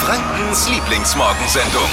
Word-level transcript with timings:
Frankens 0.00 0.66
Lieblingsmorgensendung. 0.70 1.90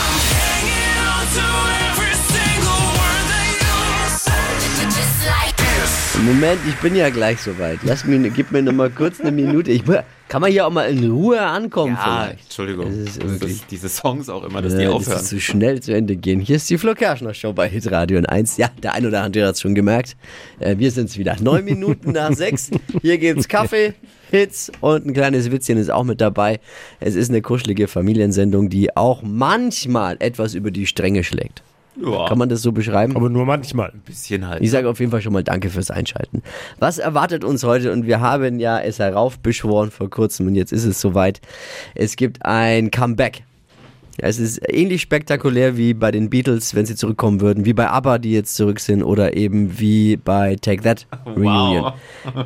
Moment, 6.24 6.59
ich 6.67 6.75
bin 6.78 6.96
ja 6.96 7.09
gleich 7.09 7.42
soweit. 7.42 7.80
Lass 7.83 8.05
mir, 8.05 8.18
gib 8.30 8.52
mir 8.52 8.62
noch 8.62 8.71
mal 8.71 8.89
kurz 8.89 9.20
eine 9.20 9.32
Minute. 9.32 9.71
Ich, 9.71 9.84
kann 10.28 10.41
man 10.41 10.52
hier 10.52 10.68
auch 10.68 10.71
mal 10.71 10.84
in 10.89 11.09
Ruhe 11.12 11.41
ankommen 11.41 11.94
Ja, 11.96 12.23
vielleicht? 12.27 12.44
Entschuldigung. 12.46 12.86
Das 12.86 12.96
ist 13.18 13.23
Das 13.23 13.50
ist 13.52 13.66
diese 13.71 13.89
Songs 13.89 14.30
auch 14.30 14.44
immer, 14.44 14.62
dass 14.62 14.76
die 14.76 14.84
Ja, 14.84 14.89
aufhören. 14.91 15.14
Das 15.14 15.23
ist 15.23 15.30
zu 15.30 15.39
schnell 15.39 15.82
zu 15.82 15.94
Ende 15.94 16.16
gehen. 16.16 16.39
Hier 16.39 16.55
ist 16.57 16.70
die 16.70 16.77
Flo 16.77 16.94
Kerschner 16.94 17.34
Show 17.34 17.54
bei 17.54 17.68
Hitradio 17.70 18.21
1. 18.27 18.58
Ja, 18.58 18.70
der 18.84 18.94
ein 18.94 19.05
oder 19.05 19.21
andere 19.23 19.48
hat 19.48 19.55
es 19.55 19.62
schon 19.62 19.76
gemerkt. 19.76 20.16
Äh, 20.59 20.77
wir 20.77 20.91
sind's 20.91 21.18
wieder. 21.18 21.36
Neun 21.41 21.63
Minuten 21.66 22.12
nach 22.12 22.34
sechs. 22.34 22.70
Hier 23.02 23.18
gibt's 23.18 23.48
Kaffee, 23.48 23.94
Hits 24.32 24.71
und 24.82 25.05
ein 25.05 25.13
kleines 25.13 25.52
Witzchen 25.52 25.77
ist 25.77 25.90
auch 25.90 26.04
mit 26.04 26.20
dabei. 26.21 26.59
Es 26.99 27.16
ist 27.16 27.30
eine 27.30 27.41
kuschelige 27.41 27.88
Familiensendung, 27.88 28.70
die 28.70 28.96
auch 28.98 29.21
manchmal 29.23 30.18
etwas 30.20 30.54
über 30.54 30.71
die 30.71 30.85
Stränge 30.88 31.23
schlägt. 31.23 31.63
Ja, 32.03 32.27
Kann 32.27 32.37
man 32.37 32.49
das 32.49 32.61
so 32.61 32.71
beschreiben? 32.71 33.15
Aber 33.15 33.29
nur 33.29 33.45
manchmal. 33.45 33.89
ein 33.89 34.01
bisschen 34.01 34.47
halt. 34.47 34.61
Ich 34.61 34.71
sage 34.71 34.89
auf 34.89 34.99
jeden 34.99 35.11
Fall 35.11 35.21
schon 35.21 35.33
mal 35.33 35.43
Danke 35.43 35.69
fürs 35.69 35.91
Einschalten. 35.91 36.43
Was 36.79 36.97
erwartet 36.97 37.43
uns 37.43 37.63
heute? 37.63 37.91
Und 37.91 38.05
wir 38.05 38.20
haben 38.20 38.59
ja 38.59 38.79
es 38.79 38.99
heraufbeschworen 38.99 39.91
vor 39.91 40.09
kurzem 40.09 40.47
und 40.47 40.55
jetzt 40.55 40.71
ist 40.71 40.85
es 40.85 41.01
soweit. 41.01 41.41
Es 41.95 42.15
gibt 42.15 42.45
ein 42.45 42.91
Comeback. 42.91 43.43
Es 44.20 44.39
ist 44.39 44.59
ähnlich 44.67 45.03
spektakulär 45.03 45.77
wie 45.77 45.93
bei 45.93 46.09
den 46.09 46.29
Beatles, 46.31 46.73
wenn 46.73 46.87
sie 46.87 46.95
zurückkommen 46.95 47.39
würden, 47.39 47.65
wie 47.65 47.73
bei 47.73 47.87
ABBA, 47.87 48.17
die 48.17 48.31
jetzt 48.31 48.55
zurück 48.55 48.79
sind, 48.79 49.03
oder 49.03 49.37
eben 49.37 49.79
wie 49.79 50.17
bei 50.17 50.55
Take 50.55 50.81
That 50.81 51.05
Reunion. 51.25 51.93
Wow. 52.34 52.45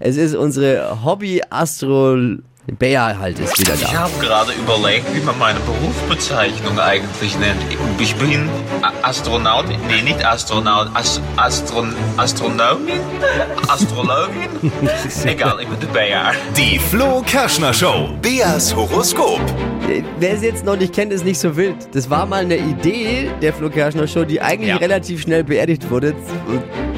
Es 0.00 0.16
ist 0.16 0.34
unsere 0.34 1.04
Hobby-Astro... 1.04 2.38
Bea 2.66 3.18
halt 3.18 3.40
ist 3.40 3.58
wieder 3.58 3.74
Ich 3.74 3.80
da. 3.82 3.92
habe 3.92 4.12
gerade 4.20 4.52
überlegt, 4.52 5.12
wie 5.14 5.20
man 5.20 5.36
meine 5.38 5.58
Berufsbezeichnung 5.60 6.78
eigentlich 6.78 7.36
nennt. 7.38 7.60
Ich 7.98 8.14
bin 8.14 8.48
Astronaut, 9.16 9.66
nee, 9.88 10.00
nicht 10.02 10.24
Astronaut, 10.24 10.88
As 10.94 11.20
Astron 11.36 11.92
Astronomin? 12.16 12.98
Astrologin? 13.68 14.48
Egal, 15.26 15.56
ich 15.60 15.68
bin 15.68 15.78
der 15.80 15.86
Bär. 15.88 16.32
Die 16.56 16.78
Flo 16.78 17.20
Kerschner 17.20 17.74
Show. 17.74 18.08
Beas 18.22 18.74
Horoskop. 18.74 19.38
Äh, 19.86 20.02
Wer 20.18 20.32
es 20.32 20.42
jetzt 20.42 20.64
noch 20.64 20.78
nicht 20.78 20.94
kennt, 20.94 21.12
ist 21.12 21.26
nicht 21.26 21.38
so 21.38 21.54
wild. 21.58 21.76
Das 21.92 22.08
war 22.08 22.24
mal 22.24 22.40
eine 22.40 22.56
Idee 22.56 23.28
der 23.42 23.52
Flo 23.52 23.68
Kerschner 23.68 24.06
Show, 24.06 24.24
die 24.24 24.40
eigentlich 24.40 24.70
Ja. 24.70 24.76
relativ 24.76 25.20
schnell 25.20 25.44
beerdigt 25.44 25.90
wurde. 25.90 26.14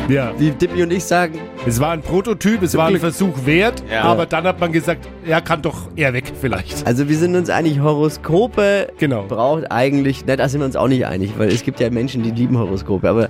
Ja. 0.08 0.32
wie 0.38 0.50
Dippy 0.50 0.82
und 0.82 0.92
ich 0.92 1.02
sagen, 1.02 1.38
Es 1.66 1.80
war 1.80 1.92
ein 1.92 2.02
Prototyp, 2.02 2.62
es 2.62 2.76
war 2.76 2.88
ein. 2.88 2.98
Versuch 3.00 3.46
wert, 3.46 3.82
Ja. 3.90 4.02
aber 4.02 4.26
dann 4.26 4.44
hat 4.44 4.60
man 4.60 4.70
gesagt, 4.70 5.08
er 5.26 5.40
kann 5.40 5.62
doch 5.62 5.88
eher 5.96 6.12
weg 6.12 6.30
vielleicht. 6.38 6.86
also 6.86 7.08
wir 7.08 7.16
sind 7.16 7.34
uns 7.34 7.48
einig, 7.48 7.80
Horoskope 7.80 8.88
Genau. 8.98 9.22
braucht 9.26 9.72
eigentlich, 9.72 10.26
ne, 10.26 10.36
da 10.36 10.46
sind 10.46 10.60
wir 10.60 10.66
uns 10.66 10.76
auch 10.76 10.88
nicht 10.88 11.06
einig, 11.06 11.32
weil 11.38 11.48
es 11.48 11.62
gibt 11.62 11.80
ja 11.80 11.88
Menschen, 11.88 12.03
die 12.08 12.30
lieben 12.30 12.58
Horoskope, 12.58 13.08
aber 13.08 13.28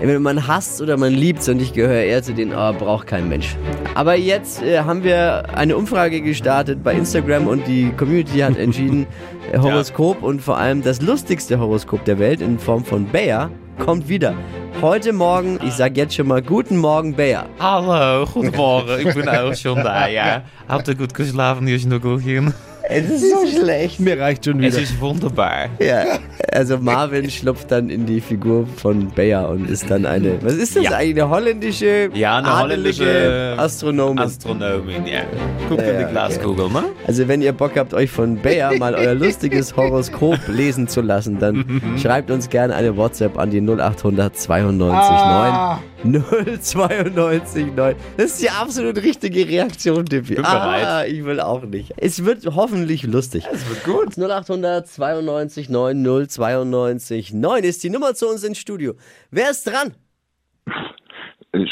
wenn 0.00 0.22
man 0.22 0.46
hasst 0.46 0.82
oder 0.82 0.96
man 0.96 1.12
liebt 1.12 1.48
und 1.48 1.60
ich 1.60 1.72
gehöre 1.72 2.02
eher 2.02 2.22
zu 2.22 2.34
denen, 2.34 2.52
oh, 2.52 2.72
braucht 2.72 3.06
kein 3.06 3.28
Mensch. 3.28 3.56
Aber 3.94 4.16
jetzt 4.16 4.62
äh, 4.62 4.80
haben 4.80 5.04
wir 5.04 5.56
eine 5.56 5.76
Umfrage 5.76 6.20
gestartet 6.20 6.82
bei 6.82 6.94
Instagram 6.94 7.46
und 7.46 7.66
die 7.66 7.90
Community 7.96 8.40
hat 8.40 8.56
entschieden, 8.58 9.06
äh, 9.52 9.58
Horoskop 9.58 10.22
und 10.22 10.42
vor 10.42 10.58
allem 10.58 10.82
das 10.82 11.00
lustigste 11.00 11.58
Horoskop 11.58 12.04
der 12.04 12.18
Welt 12.18 12.40
in 12.40 12.58
Form 12.58 12.84
von 12.84 13.06
Bayer 13.06 13.50
kommt 13.78 14.08
wieder. 14.08 14.34
Heute 14.82 15.12
Morgen, 15.12 15.58
ich 15.64 15.74
sag 15.74 15.96
jetzt 15.96 16.14
schon 16.14 16.28
mal 16.28 16.42
guten 16.42 16.76
Morgen, 16.76 17.14
Bayer. 17.14 17.46
Hallo, 17.58 18.26
goedemorgen. 18.26 19.06
Ik 19.06 19.14
ben 19.14 19.28
ook 19.28 19.54
schon 19.54 19.76
da, 19.76 20.06
ja. 20.06 20.42
Habt 20.68 20.88
ihr 20.88 20.94
gut 20.94 21.14
geschlafen, 21.14 21.66
ihr 21.68 21.78
Schnuckelchen? 21.78 22.52
Es 22.88 23.08
ist 23.08 23.30
so 23.30 23.46
schlecht. 23.46 23.98
Mir 23.98 24.18
reicht 24.20 24.44
schon 24.44 24.62
Es 24.62 24.74
wieder. 24.74 24.82
ist 24.82 25.00
wunderbar. 25.00 25.66
Ja, 25.80 26.04
also 26.52 26.76
Marvin 26.78 27.30
schlupft 27.30 27.70
dann 27.70 27.88
in 27.88 28.04
die 28.06 28.20
Figur 28.20 28.66
von 28.76 29.10
Bayer 29.10 29.48
und 29.48 29.68
ist 29.70 29.90
dann 29.90 30.04
eine, 30.06 30.42
was 30.42 30.54
ist 30.54 30.76
das 30.76 30.84
Ja. 30.84 30.90
eigentlich, 30.92 31.22
eine 31.22 31.30
holländische, 31.30 32.10
Ja, 32.14 32.38
eine 32.38 32.58
holländische 32.60 33.54
Astronomin. 33.56 34.18
Astronomin, 34.18 35.06
ja. 35.06 35.20
Guck 35.68 35.78
in 35.78 35.84
Ja, 35.86 35.92
die 35.94 36.02
ja, 36.02 36.08
Glaskugel, 36.10 36.68
ne? 36.68 36.84
also 37.06 37.26
wenn 37.26 37.40
ihr 37.42 37.52
Bock 37.52 37.72
habt, 37.76 37.94
euch 37.94 38.10
von 38.10 38.36
Bayer 38.40 38.76
mal 38.78 38.94
euer 38.94 39.14
lustiges 39.14 39.76
Horoskop 39.76 40.38
lesen 40.48 40.86
zu 40.86 41.00
lassen, 41.00 41.38
dann 41.38 41.80
schreibt 42.00 42.30
uns 42.30 42.48
gerne 42.50 42.74
eine 42.74 42.96
WhatsApp 42.96 43.38
an 43.38 43.50
die 43.50 43.60
0800 43.62 44.36
92 44.36 45.10
9 45.10 45.78
092 46.04 47.74
9. 47.74 47.96
Das 48.16 48.26
ist 48.32 48.42
die 48.42 48.50
absolut 48.50 48.96
richtige 49.02 49.48
Reaktion, 49.48 50.04
Dippy. 50.04 50.34
Bin 50.34 50.44
Ah, 50.44 50.76
bereit. 50.76 51.10
ich 51.12 51.24
will 51.24 51.40
auch 51.40 51.62
nicht. 51.64 51.92
Es 51.96 52.24
wird 52.24 52.44
hoffentlich 52.54 53.02
lustig. 53.04 53.44
Es 53.50 53.68
wird 53.68 53.84
gut. 53.84 54.18
0800 54.18 54.86
92 54.86 55.68
9 55.70 56.02
092 56.28 57.32
9 57.32 57.64
ist 57.64 57.82
die 57.84 57.90
Nummer 57.90 58.14
zu 58.14 58.28
uns 58.28 58.44
ins 58.44 58.58
Studio. 58.58 58.94
Wer 59.30 59.50
ist 59.50 59.64
dran? 59.66 59.94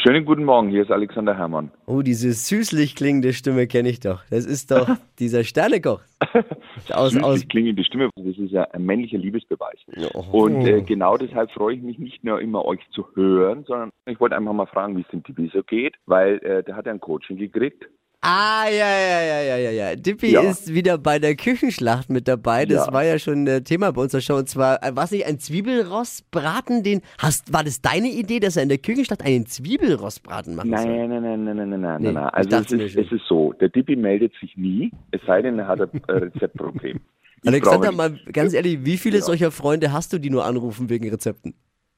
Schönen 0.05 0.25
guten 0.25 0.45
Morgen, 0.45 0.69
hier 0.71 0.83
ist 0.83 0.93
Alexander 0.93 1.37
Herrmann. 1.37 1.73
Oh, 1.87 2.03
diese 2.03 2.33
süßlich 2.33 2.95
klingende 2.95 3.33
Stimme 3.33 3.67
kenne 3.67 3.89
ich 3.89 3.99
doch. 3.99 4.23
Das 4.31 4.45
ist 4.47 4.71
doch 4.71 4.89
dieser 5.19 5.43
Sternekoch. 5.43 6.01
Aus, 6.93 7.17
aus, 7.17 7.47
klingende 7.49 7.85
Stimme, 7.85 8.11
das 8.17 8.39
ist 8.39 8.51
ja 8.51 8.65
ein 8.65 8.85
männlicher 8.85 9.19
Liebesbeweis. 9.19 9.79
Oh. 10.15 10.45
Und 10.45 10.67
äh, 10.67 10.83
genau 10.83 11.17
deshalb 11.17 11.51
freue 11.53 11.77
ich 11.77 11.83
mich 11.83 11.99
nicht 11.99 12.25
nur 12.25 12.41
immer 12.41 12.65
euch 12.65 12.81
zu 12.91 13.07
hören, 13.15 13.65
sondern 13.65 13.91
ich 14.07 14.21
wollte 14.21 14.37
einfach 14.37 14.53
mal 14.53 14.67
fragen, 14.67 14.97
wie 14.97 15.03
es 15.03 15.09
dem 15.09 15.23
Tibi 15.23 15.51
so 15.53 15.63
geht, 15.63 15.95
weil 16.07 16.39
äh, 16.39 16.63
der 16.63 16.77
hat 16.77 16.87
ja 16.87 16.93
ein 16.93 17.01
Coaching 17.01 17.37
gekriegt. 17.37 17.87
Ah, 18.25 18.67
ja, 18.69 18.71
ja, 18.71 19.23
ja, 19.23 19.41
ja, 19.43 19.57
ja, 19.57 19.71
ja. 19.73 19.97
Dippy 19.97 20.31
Ja. 20.31 20.43
ist 20.43 20.73
wieder 20.73 20.97
bei 20.97 21.19
der 21.19 21.35
Küchenschlacht 21.35 22.09
mit 22.09 22.29
dabei. 22.29 22.67
Das 22.67 22.87
Ja. 22.87 22.93
war 22.93 23.03
ja 23.05 23.19
schon 23.19 23.49
äh, 23.49 23.63
Thema 23.63 23.91
bei 23.93 24.01
unserer 24.01 24.21
Show. 24.21 24.37
Und 24.37 24.49
zwar, 24.49 24.81
äh, 24.85 24.95
war 24.95 25.05
es 25.05 25.11
nicht 25.11 25.27
ein 25.27 25.41
Zwiebelrostbraten, 25.41 26.85
den, 26.85 27.01
hast, 27.19 27.53
war 27.53 27.65
das 27.65 27.81
deine 27.81 28.07
Idee, 28.07 28.39
dass 28.39 28.57
er 28.57 28.63
in 28.63 28.69
der 28.69 28.79
Küchenschlacht 28.79 29.25
einen 29.25 29.47
Zwiebelrostbraten 29.47 30.55
machen 30.55 30.71
soll? 30.71 30.87
Nein, 30.87 31.11
nein, 31.11 31.23
nein, 31.23 31.45
nein, 31.45 31.57
nein, 31.57 31.69
nein, 31.71 31.81
nein, 31.81 32.03
Nee, 32.03 32.13
nein. 32.13 32.29
Also 32.29 32.57
es 32.59 32.71
ist, 32.71 32.97
es 32.97 33.11
ist 33.11 33.27
so, 33.29 33.55
der 33.55 33.73
Tibi 33.73 33.97
meldet 33.97 34.33
sich 34.41 34.57
nie, 34.57 34.93
es 35.11 35.21
sei 35.27 35.43
denn, 35.43 35.59
er 35.59 35.67
hat 35.67 35.81
ein 35.81 36.01
Rezeptproblem. 36.09 37.01
Ich 37.43 37.49
Alexander, 37.49 37.91
mal 37.91 38.17
ganz 38.33 38.55
ehrlich, 38.55 38.85
wie 38.85 38.99
viele 38.99 39.21
solcher 39.21 39.51
Freunde 39.51 39.91
hast 39.93 40.13
du, 40.13 40.19
die 40.19 40.31
nur 40.31 40.45
anrufen 40.45 40.89
wegen 40.89 41.11
Rezepten? 41.11 41.55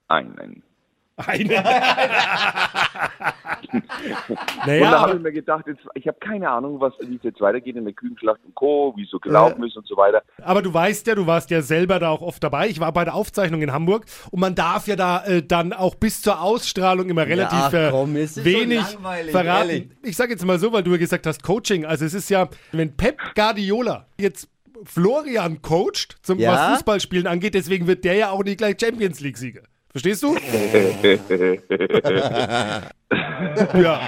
einen. 0.08 0.62
Eine. 3.74 3.84
Und 4.28 4.38
da 4.60 4.66
naja, 4.66 5.00
habe 5.00 5.16
ich 5.16 5.22
mir 5.22 5.32
gedacht, 5.32 5.66
jetzt, 5.66 5.80
ich 5.94 6.06
habe 6.06 6.18
keine 6.20 6.50
Ahnung, 6.50 6.80
was, 6.80 6.92
wie 7.00 7.16
es 7.16 7.22
jetzt 7.22 7.40
weitergeht 7.40 7.76
in 7.76 7.84
der 7.84 7.92
Küchenschlacht 7.94 8.40
und 8.44 8.54
Co., 8.54 8.92
wie 8.96 9.04
es 9.04 9.10
so 9.10 9.18
gelaufen 9.18 9.64
ist 9.64 9.76
und 9.76 9.86
so 9.86 9.96
weiter. 9.96 10.22
aber 10.42 10.62
du 10.62 10.72
weißt 10.72 11.06
ja, 11.06 11.14
du 11.14 11.26
warst 11.26 11.50
ja 11.50 11.62
selber 11.62 11.98
da 11.98 12.10
auch 12.10 12.22
oft 12.22 12.42
dabei. 12.42 12.68
Ich 12.68 12.80
war 12.80 12.92
bei 12.92 13.04
der 13.04 13.14
Aufzeichnung 13.14 13.62
in 13.62 13.72
Hamburg 13.72 14.04
und 14.30 14.40
man 14.40 14.54
darf 14.54 14.86
ja 14.86 14.96
da 14.96 15.24
äh, 15.24 15.42
dann 15.42 15.72
auch 15.72 15.94
bis 15.94 16.22
zur 16.22 16.40
Ausstrahlung 16.40 17.08
immer 17.08 17.26
relativ 17.26 17.58
ach 17.58 17.72
äh, 17.72 17.88
komm, 17.90 18.14
wenig 18.14 18.80
verraten. 19.30 19.70
ehrlich. 19.70 19.88
Ich 20.02 20.16
sage 20.16 20.32
jetzt 20.32 20.44
mal 20.44 20.58
so, 20.58 20.72
weil 20.72 20.82
du 20.82 20.92
ja 20.92 20.98
gesagt 20.98 21.26
hast, 21.26 21.42
Coaching. 21.42 21.84
Also 21.84 22.04
es 22.04 22.14
ist 22.14 22.30
ja, 22.30 22.48
wenn 22.72 22.96
Pep 22.96 23.18
Guardiola 23.34 24.06
jetzt 24.18 24.48
Florian 24.84 25.62
coacht, 25.62 26.16
zum, 26.22 26.38
Ja. 26.38 26.52
was 26.52 26.76
Fußballspielen 26.76 27.26
angeht, 27.26 27.54
deswegen 27.54 27.86
wird 27.86 28.04
der 28.04 28.14
ja 28.14 28.30
auch 28.30 28.44
nicht 28.44 28.58
gleich 28.58 28.76
Champions 28.80 29.20
League-Sieger. 29.20 29.62
Verstehst 29.94 30.24
du? 30.24 30.34
ja. 33.78 34.00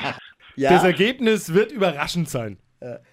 Ja. 0.56 0.70
Das 0.70 0.82
Ergebnis 0.82 1.54
wird 1.54 1.70
überraschend 1.70 2.28
sein. 2.28 2.58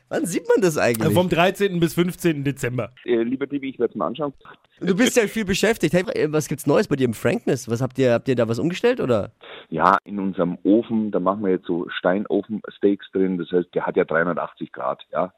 Wann 0.09 0.25
sieht 0.25 0.50
man 0.50 0.59
das 0.59 0.79
eigentlich? 0.79 1.13
Vom 1.13 1.29
13. 1.29 1.79
bis 1.79 1.94
15. 1.94 2.44
Dezember. 2.44 2.89
Äh, 3.06 3.22
lieber 3.22 3.47
Tibi, 3.47 3.69
ich 3.69 3.78
werde 3.78 3.91
es 3.91 3.95
mal 3.95 4.07
anschauen. 4.07 4.34
Du 4.79 4.95
bist 4.95 5.16
ja 5.16 5.28
viel 5.28 5.45
beschäftigt. 5.45 5.94
Hey, 5.94 6.01
äh, 6.16 6.31
was 6.31 6.47
gibt's 6.47 6.66
Neues 6.66 6.88
bei 6.88 6.95
dir 6.95 7.06
im 7.06 7.13
Frankness? 7.13 7.69
Was 7.69 7.79
habt 7.79 8.00
ihr, 8.00 8.13
habt 8.13 8.28
ihr 8.28 8.35
da 8.35 8.47
was 8.47 8.57
umgestellt 8.57 9.00
oder? 9.00 9.29
Ja, 9.69 10.00
in 10.03 10.19
unserem 10.19 10.57
Ofen, 10.63 11.11
da 11.11 11.19
machen 11.19 11.44
wir 11.44 11.51
jetzt 11.51 11.67
so 11.67 11.88
Steinofen-Steaks 11.90 13.11
drin. 13.11 13.38
Das 13.38 13.51
heißt, 13.51 13.67
der 13.75 13.85
hat 13.85 13.97
ja 13.97 14.03
380 14.03 14.72
Grad, 14.72 15.03
ja. 15.11 15.31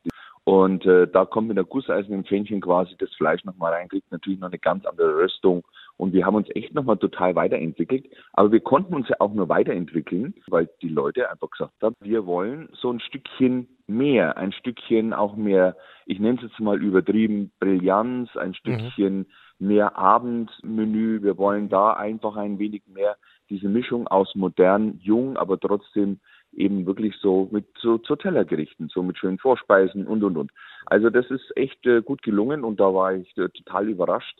Und 0.45 0.85
äh, 0.85 1.07
da 1.07 1.25
kommt 1.25 1.49
mit 1.49 1.57
der 1.57 1.65
gusseisernen 1.65 2.23
Pfännchen 2.23 2.61
quasi 2.61 2.95
das 2.97 3.13
Fleisch 3.15 3.43
nochmal 3.43 3.73
rein, 3.73 3.89
kriegt 3.89 4.09
natürlich 4.11 4.39
noch 4.39 4.49
eine 4.49 4.59
ganz 4.59 4.85
andere 4.85 5.17
Röstung. 5.17 5.63
Und 5.97 6.13
wir 6.13 6.25
haben 6.25 6.35
uns 6.35 6.49
echt 6.55 6.73
nochmal 6.73 6.97
total 6.97 7.35
weiterentwickelt. 7.35 8.05
Aber 8.33 8.51
wir 8.51 8.59
konnten 8.59 8.93
uns 8.93 9.07
ja 9.09 9.15
auch 9.19 9.33
nur 9.33 9.47
weiterentwickeln, 9.49 10.33
weil 10.47 10.69
die 10.81 10.89
Leute 10.89 11.29
einfach 11.29 11.49
gesagt 11.49 11.81
haben, 11.81 11.95
wir 12.01 12.25
wollen 12.25 12.69
so 12.73 12.91
ein 12.91 12.99
Stückchen 12.99 13.69
mehr, 13.87 14.37
ein 14.37 14.51
Stückchen 14.51 15.13
auch 15.13 15.35
mehr, 15.35 15.77
ich 16.05 16.19
nenne 16.19 16.37
es 16.37 16.49
jetzt 16.49 16.59
mal 16.59 16.81
übertrieben, 16.81 17.51
Brillanz, 17.59 18.35
ein 18.35 18.53
Stückchen 18.53 19.27
mehr 19.59 19.97
Abendmenü. 19.97 21.21
Wir 21.23 21.37
wollen 21.37 21.69
da 21.69 21.93
einfach 21.93 22.35
ein 22.35 22.59
wenig 22.59 22.83
mehr 22.87 23.15
diese 23.49 23.69
Mischung 23.69 24.07
aus 24.07 24.33
modern, 24.35 24.99
jung, 25.01 25.37
aber 25.37 25.59
trotzdem 25.59 26.19
eben 26.53 26.85
wirklich 26.85 27.15
so 27.21 27.49
mit 27.51 27.65
so, 27.79 27.99
so 28.05 28.15
Tellergerichten, 28.15 28.89
so 28.89 29.03
mit 29.03 29.17
schönen 29.17 29.37
Vorspeisen 29.37 30.07
und 30.07 30.23
und 30.23 30.37
und. 30.37 30.51
Also 30.85 31.09
das 31.09 31.29
ist 31.29 31.55
echt 31.55 31.85
äh, 31.85 32.01
gut 32.01 32.21
gelungen 32.23 32.63
und 32.63 32.79
da 32.79 32.93
war 32.93 33.13
ich 33.13 33.37
äh, 33.37 33.49
total 33.49 33.89
überrascht, 33.89 34.39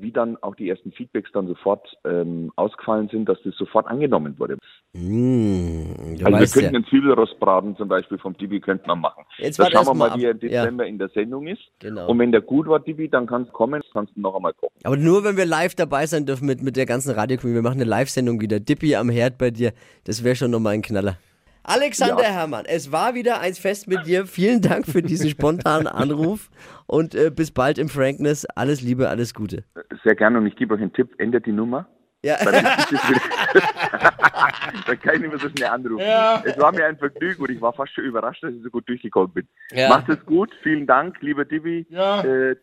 wie 0.00 0.12
dann 0.12 0.36
auch 0.42 0.54
die 0.54 0.68
ersten 0.68 0.92
Feedbacks 0.92 1.30
dann 1.32 1.46
sofort 1.46 1.96
ähm, 2.04 2.52
ausgefallen 2.56 3.08
sind, 3.08 3.28
dass 3.28 3.38
das 3.42 3.54
sofort 3.56 3.86
angenommen 3.86 4.38
wurde. 4.38 4.56
Mmh, 4.92 5.94
Also 6.10 6.24
wir 6.24 6.32
weißt 6.32 6.56
ja. 6.56 6.62
könnten 6.62 6.76
einen 6.76 6.84
Zwiebelrostbraten 6.86 7.76
zum 7.76 7.88
Beispiel 7.88 8.18
vom 8.18 8.36
Dibi 8.36 8.60
könnten 8.60 8.86
wir 8.86 8.96
machen. 8.96 9.24
Jetzt 9.38 9.58
da 9.58 9.64
warte 9.64 9.76
schauen 9.76 9.86
wir 9.86 9.94
mal 9.94 10.10
mal, 10.10 10.18
wie 10.18 10.24
er 10.24 10.30
im 10.30 10.36
ab. 10.36 10.42
Ja. 10.42 10.62
Dezember 10.62 10.86
in 10.86 10.98
der 10.98 11.08
Sendung 11.08 11.46
ist. 11.46 11.62
Genau. 11.78 12.08
Und 12.08 12.18
wenn 12.18 12.32
der 12.32 12.40
gut 12.40 12.66
war, 12.66 12.80
Dibi, 12.80 13.08
dann 13.08 13.26
kannst 13.26 13.50
du 13.50 13.52
kommen, 13.52 13.82
kannst 13.92 14.16
du 14.16 14.20
noch 14.20 14.34
einmal 14.36 14.52
kochen. 14.54 14.74
Aber 14.84 14.96
nur, 14.96 15.24
wenn 15.24 15.36
wir 15.36 15.46
live 15.46 15.74
dabei 15.74 16.06
sein 16.06 16.26
dürfen 16.26 16.46
mit, 16.46 16.62
mit 16.62 16.76
der 16.76 16.86
ganzen 16.86 17.12
Radio 17.12 17.36
Wir 17.42 17.62
machen 17.62 17.80
eine 17.80 17.84
Live-Sendung 17.84 18.40
wieder. 18.40 18.60
Dippi 18.60 18.96
am 18.96 19.10
Herd 19.10 19.38
bei 19.38 19.50
dir. 19.50 19.72
Das 20.04 20.24
wäre 20.24 20.36
schon 20.36 20.50
nochmal 20.50 20.74
ein 20.74 20.82
Knaller. 20.82 21.18
Alexander 21.66 22.22
Ja. 22.22 22.30
Herrmann, 22.30 22.64
es 22.66 22.92
war 22.92 23.14
wieder 23.14 23.40
ein 23.40 23.54
Fest 23.54 23.88
mit 23.88 24.06
dir. 24.06 24.26
Vielen 24.26 24.60
Dank 24.62 24.86
für 24.86 25.02
diesen 25.02 25.28
spontanen 25.28 25.88
Anruf 25.88 26.48
und 26.86 27.14
äh, 27.14 27.30
bis 27.30 27.50
bald 27.50 27.78
im 27.78 27.88
Frankness. 27.88 28.46
Alles 28.54 28.82
Liebe, 28.82 29.08
alles 29.08 29.34
Gute. 29.34 29.64
Sehr 30.04 30.14
gerne 30.14 30.38
und 30.38 30.46
ich 30.46 30.56
gebe 30.56 30.74
euch 30.74 30.80
einen 30.80 30.92
Tipp, 30.92 31.10
ändert 31.18 31.46
die 31.46 31.52
Nummer. 31.52 31.86
Ja. 32.22 32.36
Dann, 32.44 32.54
dann 34.86 35.00
kann 35.00 35.14
ich 35.14 35.20
nicht 35.20 35.30
mehr 35.30 35.38
so 35.38 35.48
schnell 35.48 35.68
anrufen. 35.68 36.04
Es 36.44 36.58
war 36.58 36.72
mir 36.72 36.86
ein 36.86 36.98
Vergnügen 36.98 37.42
und 37.42 37.50
ich 37.50 37.60
war 37.60 37.72
fast 37.72 37.92
schon 37.94 38.04
überrascht, 38.04 38.42
dass 38.42 38.52
ich 38.52 38.62
so 38.62 38.70
gut 38.70 38.88
durchgekommen 38.88 39.32
bin. 39.32 39.48
Ja. 39.72 39.88
Macht 39.88 40.08
es 40.08 40.24
gut, 40.24 40.50
vielen 40.62 40.86
Dank, 40.86 41.20
lieber 41.20 41.44
Dibi. 41.44 41.86
Ja. 41.90 42.22
Äh, 42.24 42.56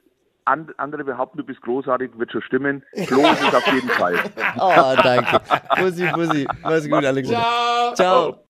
an, 0.46 0.74
andere 0.78 1.06
behaupten, 1.06 1.38
du 1.38 1.44
bist 1.46 1.62
großartig, 1.62 2.12
wird 2.18 2.32
schon 2.32 2.42
stimmen. 2.42 2.84
Flo 3.08 3.22
ist 3.32 3.42
es 3.42 3.54
auf 3.54 3.66
jeden 3.68 3.90
Fall. 3.90 4.16
Oh, 4.60 4.94
danke. 5.02 5.40
Bussi, 5.80 6.06
Bussi. 6.14 6.48
Mach's 6.62 6.90
gut, 6.90 7.06
Alexander. 7.06 7.94
Ciao. 7.96 8.43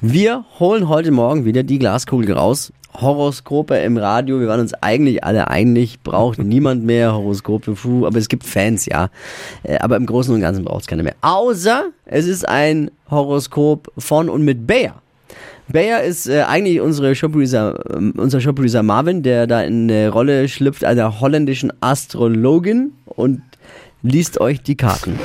Wir 0.00 0.44
holen 0.60 0.88
heute 0.88 1.10
Morgen 1.10 1.44
wieder 1.44 1.64
die 1.64 1.80
Glaskugel 1.80 2.32
raus. 2.32 2.72
Horoskope 2.94 3.76
im 3.78 3.96
Radio, 3.96 4.38
wir 4.38 4.46
waren 4.46 4.60
uns 4.60 4.72
eigentlich 4.74 5.24
alle 5.24 5.48
einig, 5.48 6.04
braucht 6.04 6.38
niemand 6.38 6.84
mehr 6.84 7.14
Horoskope, 7.14 7.72
puh, 7.72 8.06
aber 8.06 8.16
es 8.16 8.28
gibt 8.28 8.44
Fans, 8.44 8.86
ja. 8.86 9.10
Äh, 9.64 9.78
Aber 9.78 9.96
im 9.96 10.06
Großen 10.06 10.32
und 10.32 10.40
Ganzen 10.40 10.64
braucht 10.64 10.82
es 10.82 10.86
keine 10.86 11.02
mehr. 11.02 11.16
Außer 11.20 11.86
es 12.04 12.28
ist 12.28 12.48
ein 12.48 12.92
Horoskop 13.10 13.90
von 13.98 14.28
und 14.28 14.44
mit 14.44 14.68
Bayer. 14.68 15.02
Bayer 15.66 16.04
ist 16.04 16.28
äh, 16.28 16.42
eigentlich 16.42 16.80
unsere 16.80 17.16
Showproducer, 17.16 17.84
ähm, 17.92 18.14
unser 18.16 18.40
Showproducer 18.40 18.84
Marvin, 18.84 19.24
der 19.24 19.48
da 19.48 19.62
in 19.62 19.90
eine 19.90 20.10
Rolle 20.10 20.46
schlüpft 20.46 20.84
einer 20.84 21.20
holländischen 21.20 21.72
Astrologin 21.80 22.92
und 23.04 23.42
liest 24.02 24.40
euch 24.40 24.62
die 24.62 24.76
Karten. 24.76 25.18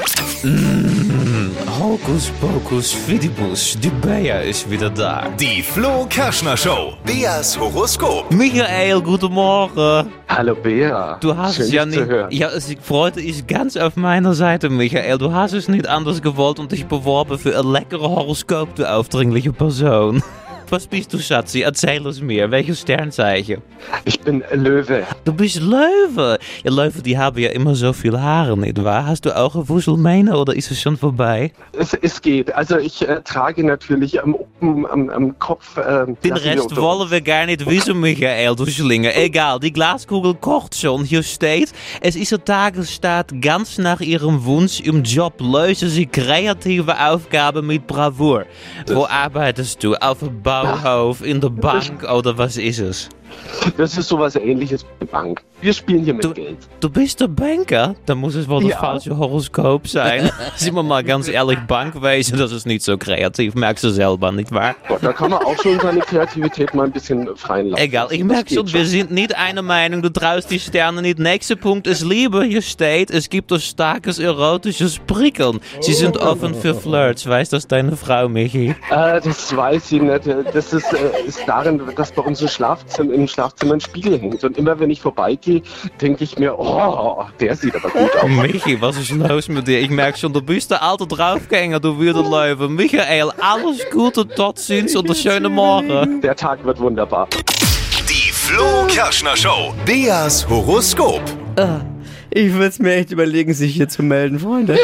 Hokus 1.80 2.32
pokus 2.42 2.92
fidibus, 2.92 3.78
die 3.82 3.90
Bayer 3.90 4.42
ist 4.44 4.70
wieder 4.70 4.90
da. 4.90 5.30
Die 5.40 5.62
Flo 5.62 6.06
Kerschner 6.10 6.58
Show. 6.58 6.94
Beas 7.06 7.58
Horoskop. 7.60 8.32
Michael, 8.32 9.02
guten 9.02 9.32
Morgen. 9.34 10.12
Hallo 10.28 10.56
Bea. 10.56 11.18
Du 11.22 11.36
hast 11.36 11.56
Schön, 11.56 11.66
es 11.66 11.72
ja 11.72 11.86
nicht. 11.86 12.00
hören. 12.00 12.32
Ja, 12.32 12.50
es 12.50 12.76
freute 12.82 13.22
ich 13.22 13.46
ganz 13.48 13.78
auf 13.78 13.96
meiner 13.96 14.34
Seite, 14.34 14.70
Michael. 14.70 15.18
Du 15.18 15.32
hast 15.32 15.54
es 15.54 15.68
nicht 15.68 15.88
anders 15.88 16.22
gewollt 16.22 16.60
und 16.60 16.72
dich 16.72 16.86
beworben 16.86 17.38
für 17.38 17.58
ein 17.58 17.68
leckere 17.72 18.10
Horoskop, 18.10 18.76
du 18.76 18.90
aufdringliche 18.92 19.54
Person. 19.54 20.24
Was 20.70 20.88
bist 20.88 21.14
du, 21.14 21.20
Schatzi? 21.20 21.62
Erzähl 21.62 22.06
es 22.08 22.22
mir. 22.22 22.50
Welches 22.50 22.82
Sternzeichen? 22.82 23.62
Ich 24.06 24.20
bin 24.20 24.44
Löwe. 24.54 25.04
Du 25.24 25.34
bist 25.34 25.60
Löwe. 25.62 26.38
Ja, 26.64 26.72
Löwe, 26.72 27.02
die 27.02 27.18
haben 27.18 27.38
ja 27.38 27.50
immer 27.50 27.76
so 27.76 27.94
viel 27.94 28.20
Haare, 28.20 28.58
nicht 28.58 28.84
wahr? 28.84 29.06
Hast 29.06 29.26
du 29.26 29.36
auch 29.36 29.56
eine 29.56 29.70
Wuschelmähne 29.70 30.38
oder 30.38 30.56
ist 30.56 30.72
es 30.72 30.82
schon 30.82 30.98
vorbei? 30.98 31.52
Es, 31.78 31.94
es 31.94 32.22
geht. 32.22 32.54
Also 32.54 32.78
ich 32.78 33.08
äh, 33.08 33.22
trage 33.22 33.64
natürlich 33.64 34.22
am, 34.22 34.36
oben 34.36 34.88
am, 34.88 35.10
am 35.10 35.40
Kopf. 35.40 35.78
Äh, 35.78 36.06
Den 36.24 36.34
Rest 36.34 36.76
wollen 36.76 37.12
wir 37.12 37.22
gar 37.22 37.46
nicht 37.46 37.66
wissen, 37.66 38.00
Michael, 38.00 38.56
du 38.56 38.66
Schlinger. 38.66 39.16
Egal, 39.16 39.60
die 39.60 39.72
Glaskugel 39.74 40.34
kocht 40.34 40.76
schon. 40.76 41.04
Hier 41.04 41.24
steht, 41.24 41.72
es 42.02 42.16
ist 42.16 42.34
ein 42.34 42.44
Tagesstaat 42.46 43.42
ganz 43.42 43.78
nach 43.78 44.02
ihrem 44.02 44.44
Wunsch 44.46 44.80
im 44.80 45.04
Job. 45.04 45.34
Lösen 45.40 45.90
sie 45.90 46.06
kreative 46.06 47.00
Aufgaben 47.00 47.68
mit 47.68 47.86
Bravour. 47.88 48.46
Wo 48.88 49.06
arbeitest 49.06 49.84
du? 49.84 49.96
Auf 49.96 50.20
dem 50.20 50.42
Bauhof, 50.62 51.26
in 51.26 51.42
der 51.42 51.50
Bank 51.50 52.04
oder 52.04 52.38
was 52.38 52.58
ist 52.58 52.80
es? 52.80 53.10
Das 53.78 53.98
ist 53.98 54.08
sowas 54.10 54.36
ähnliches 54.36 54.86
wie 55.00 55.06
Bank. 55.06 55.42
Wir 55.62 55.74
spielen 55.74 56.04
hier 56.04 56.14
mit 56.14 56.24
Du- 56.26 56.34
Geld. 56.34 56.58
Du 56.82 56.90
bist 56.90 57.22
der 57.22 57.28
Banker? 57.30 57.96
Dann 58.06 58.18
muss 58.18 58.36
es 58.36 58.48
wohl 58.50 58.62
das 58.62 58.72
Ja. 58.72 58.78
falsche 58.80 59.18
Horoskop 59.18 59.88
sein. 59.88 60.30
Sind 60.56 60.76
wir 60.76 60.84
mal 60.84 61.04
ganz 61.04 61.28
ehrlich, 61.30 61.58
Bankwesen, 61.68 62.38
das 62.38 62.52
ist 62.52 62.66
nicht 62.66 62.84
so 62.84 62.98
kreativ. 62.98 63.56
Merkst 63.56 63.84
du 63.86 63.90
selber, 63.90 64.32
nicht 64.32 64.52
wahr? 64.52 64.76
Gott, 64.88 65.00
da 65.02 65.14
kann 65.14 65.32
man 65.32 65.42
auch 65.44 65.56
schon 65.62 65.80
seine 65.80 66.02
Kreativität 66.02 66.74
mal 66.74 66.86
ein 66.86 66.92
bisschen 66.92 67.36
freien 67.38 67.70
lassen. 67.70 67.82
Egal, 67.84 68.08
ich 68.12 68.24
merke 68.24 68.54
schon, 68.54 68.72
wir 68.74 68.86
sind 68.86 69.12
nicht 69.12 69.38
einer 69.38 69.62
Meinung, 69.62 70.02
du 70.02 70.10
traust 70.10 70.52
die 70.52 70.60
Sterne 70.60 71.02
nicht. 71.02 71.20
Nächster 71.20 71.56
Punkt 71.56 71.88
ist 71.88 72.04
Liebe. 72.04 72.44
Hier 72.44 72.62
steht, 72.62 73.10
es 73.12 73.30
gibt 73.30 73.52
ein 73.54 73.60
starkes 73.62 74.20
erotisches 74.20 75.00
Prickeln. 75.08 75.62
Sie 75.80 75.94
sind 75.94 76.18
offen 76.18 76.54
für 76.56 76.76
Flirts. 76.76 77.28
Weiß 77.28 77.50
das 77.50 77.68
deine 77.68 77.96
Frau, 77.96 78.28
Michi? 78.28 78.76
Äh, 78.90 79.22
das 79.22 79.56
weiß 79.56 79.92
ich 79.94 80.02
nicht. 80.02 80.24
Das 80.54 80.74
ist, 80.74 80.92
äh, 80.92 80.98
ist 81.28 81.42
darin, 81.48 81.82
dass 81.96 82.12
bei 82.12 82.22
uns 82.22 82.42
im 82.42 82.48
Schlafzimmer, 82.50 83.14
im 83.14 83.23
Schlafzimmer 83.28 83.74
ein 83.76 83.82
Spiegel 83.82 84.20
hängt. 84.20 84.44
Und 84.44 84.58
immer 84.58 84.80
wenn 84.80 84.90
ich 84.90 85.02
vorbeigehe, 85.02 85.62
denke 86.02 86.24
ich 86.24 86.38
mir, 86.38 86.58
oh, 86.58 87.24
der 87.40 87.56
sieht 87.56 87.76
aber 87.76 87.90
gut 87.90 88.16
aus. 88.16 88.30
Michi, 88.30 88.82
was 88.82 88.98
ist 88.98 89.12
los 89.12 89.48
mit 89.50 89.68
dir? 89.68 89.80
Ich 89.80 89.90
merke 89.90 90.18
schon, 90.18 90.34
du 90.34 90.42
bist 90.42 90.72
der 90.72 90.82
alte 90.84 91.08
Draufgänger, 91.08 91.80
du 91.80 92.00
Wiederläufer. 92.00 92.70
Michael, 92.70 93.32
alles 93.40 93.86
Gute, 93.92 94.28
tot 94.28 94.60
ziens 94.60 94.96
und 94.96 95.06
einen 95.06 95.16
schönen 95.16 95.54
Morgen. 95.54 96.22
Der 96.22 96.36
Tag 96.36 96.64
wird 96.66 96.80
wunderbar. 96.80 97.28
Die 98.10 98.32
Flo 98.32 98.86
Kerschner 98.88 99.36
Show. 99.36 99.74
Beas 99.86 100.48
Horoskop. 100.48 101.22
Ich 102.30 102.52
würde 102.52 102.68
es 102.68 102.80
mir 102.80 102.96
echt 102.96 103.12
überlegen, 103.12 103.54
sich 103.54 103.76
hier 103.76 103.88
zu 103.88 104.02
melden, 104.02 104.40
Freunde. 104.40 104.80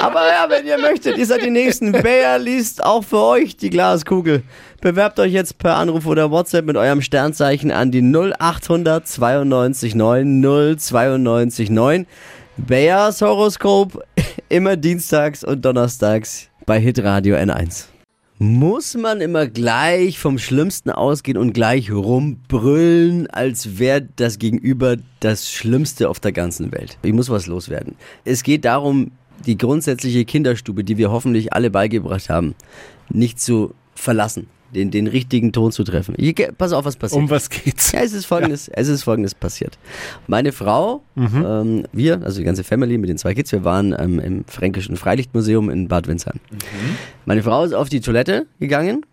Aber 0.00 0.28
ja, 0.28 0.46
wenn 0.48 0.66
ihr 0.66 0.78
möchtet, 0.78 1.16
ihr 1.16 1.26
seid 1.26 1.42
die 1.42 1.50
Nächsten. 1.50 1.92
Bayer 1.92 2.38
liest 2.38 2.84
auch 2.84 3.02
für 3.02 3.22
euch 3.22 3.56
die 3.56 3.70
Glaskugel. 3.70 4.42
Bewerbt 4.80 5.18
euch 5.18 5.32
jetzt 5.32 5.58
per 5.58 5.76
Anruf 5.76 6.06
oder 6.06 6.30
WhatsApp 6.30 6.66
mit 6.66 6.76
eurem 6.76 7.00
Sternzeichen 7.00 7.70
an 7.70 7.90
die 7.90 8.02
0800 8.02 9.06
92 9.06 9.94
9 9.94 10.76
092 10.78 11.70
9. 11.70 12.06
Bayers 12.58 13.20
Horoskop 13.20 14.02
immer 14.48 14.76
dienstags 14.76 15.44
und 15.44 15.64
donnerstags 15.64 16.48
bei 16.66 16.78
Hitradio 16.78 17.36
N1. 17.36 17.86
Muss 18.38 18.94
man 18.94 19.22
immer 19.22 19.46
gleich 19.46 20.18
vom 20.18 20.38
Schlimmsten 20.38 20.90
ausgehen 20.90 21.38
und 21.38 21.54
gleich 21.54 21.90
rumbrüllen, 21.90 23.28
als 23.28 23.78
wäre 23.78 24.06
das 24.16 24.38
Gegenüber 24.38 24.96
das 25.20 25.50
Schlimmste 25.50 26.10
auf 26.10 26.20
der 26.20 26.32
ganzen 26.32 26.70
Welt? 26.70 26.98
Ich 27.02 27.14
muss 27.14 27.30
was 27.30 27.46
loswerden. 27.46 27.94
Es 28.26 28.42
geht 28.42 28.66
darum, 28.66 29.12
die 29.44 29.58
grundsätzliche 29.58 30.24
Kinderstube, 30.24 30.84
die 30.84 30.96
wir 30.96 31.10
hoffentlich 31.10 31.52
alle 31.52 31.70
beigebracht 31.70 32.30
haben, 32.30 32.54
nicht 33.08 33.40
zu 33.40 33.74
verlassen, 33.94 34.48
den, 34.74 34.90
den 34.90 35.06
richtigen 35.06 35.52
Ton 35.52 35.72
zu 35.72 35.84
treffen. 35.84 36.14
Hier, 36.18 36.34
pass 36.56 36.72
auf, 36.72 36.84
was 36.84 36.96
passiert. 36.96 37.20
Um 37.20 37.30
was 37.30 37.50
geht's? 37.50 37.92
Ja, 37.92 38.00
es 38.00 38.12
ist 38.12 38.26
folgendes, 38.26 38.68
es 38.68 38.88
ist 38.88 39.02
folgendes 39.04 39.34
passiert. 39.34 39.78
Meine 40.26 40.52
Frau, 40.52 41.02
ähm, 41.16 41.84
wir, 41.92 42.22
also 42.22 42.38
die 42.38 42.44
ganze 42.44 42.64
Family 42.64 42.98
mit 42.98 43.08
den 43.08 43.18
zwei 43.18 43.34
Kids, 43.34 43.52
wir 43.52 43.64
waren 43.64 43.94
ähm, 43.98 44.18
im 44.18 44.44
Fränkischen 44.46 44.96
Freilichtmuseum 44.96 45.70
in 45.70 45.88
Bad 45.88 46.08
Windsheim. 46.08 46.40
Meine 47.24 47.42
Frau 47.42 47.64
ist 47.64 47.72
auf 47.74 47.88
die 47.88 48.00
Toilette 48.00 48.46
gegangen 48.60 49.04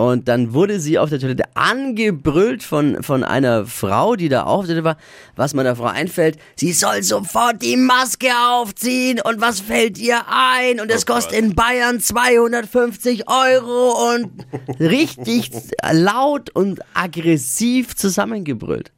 und 0.00 0.28
dann 0.28 0.54
wurde 0.54 0.80
sie 0.80 0.98
auf 0.98 1.10
der 1.10 1.18
Toilette 1.20 1.44
angebrüllt 1.54 2.62
von, 2.62 3.02
von 3.02 3.22
einer 3.22 3.66
Frau, 3.66 4.16
die 4.16 4.28
da 4.28 4.44
auf 4.44 4.66
der 4.66 4.76
Toilette 4.76 4.84
war, 4.84 4.96
was 5.36 5.52
meiner 5.54 5.76
Frau 5.76 5.84
einfällt, 5.86 6.38
sie 6.56 6.72
soll 6.72 7.02
sofort 7.02 7.60
die 7.62 7.76
Maske 7.76 8.28
aufziehen 8.50 9.20
und 9.20 9.40
was 9.40 9.60
fällt 9.60 9.98
ihr 9.98 10.20
ein 10.28 10.80
und 10.80 10.90
es 10.90 11.04
kostet 11.06 11.38
in 11.38 11.54
Bayern 11.54 12.00
250 12.00 13.24
Euro 13.28 14.14
und 14.14 14.30
richtig 14.80 15.50
laut 15.92 16.50
und 16.50 16.80
aggressiv 16.94 17.94
zusammengebrüllt. 17.96 18.92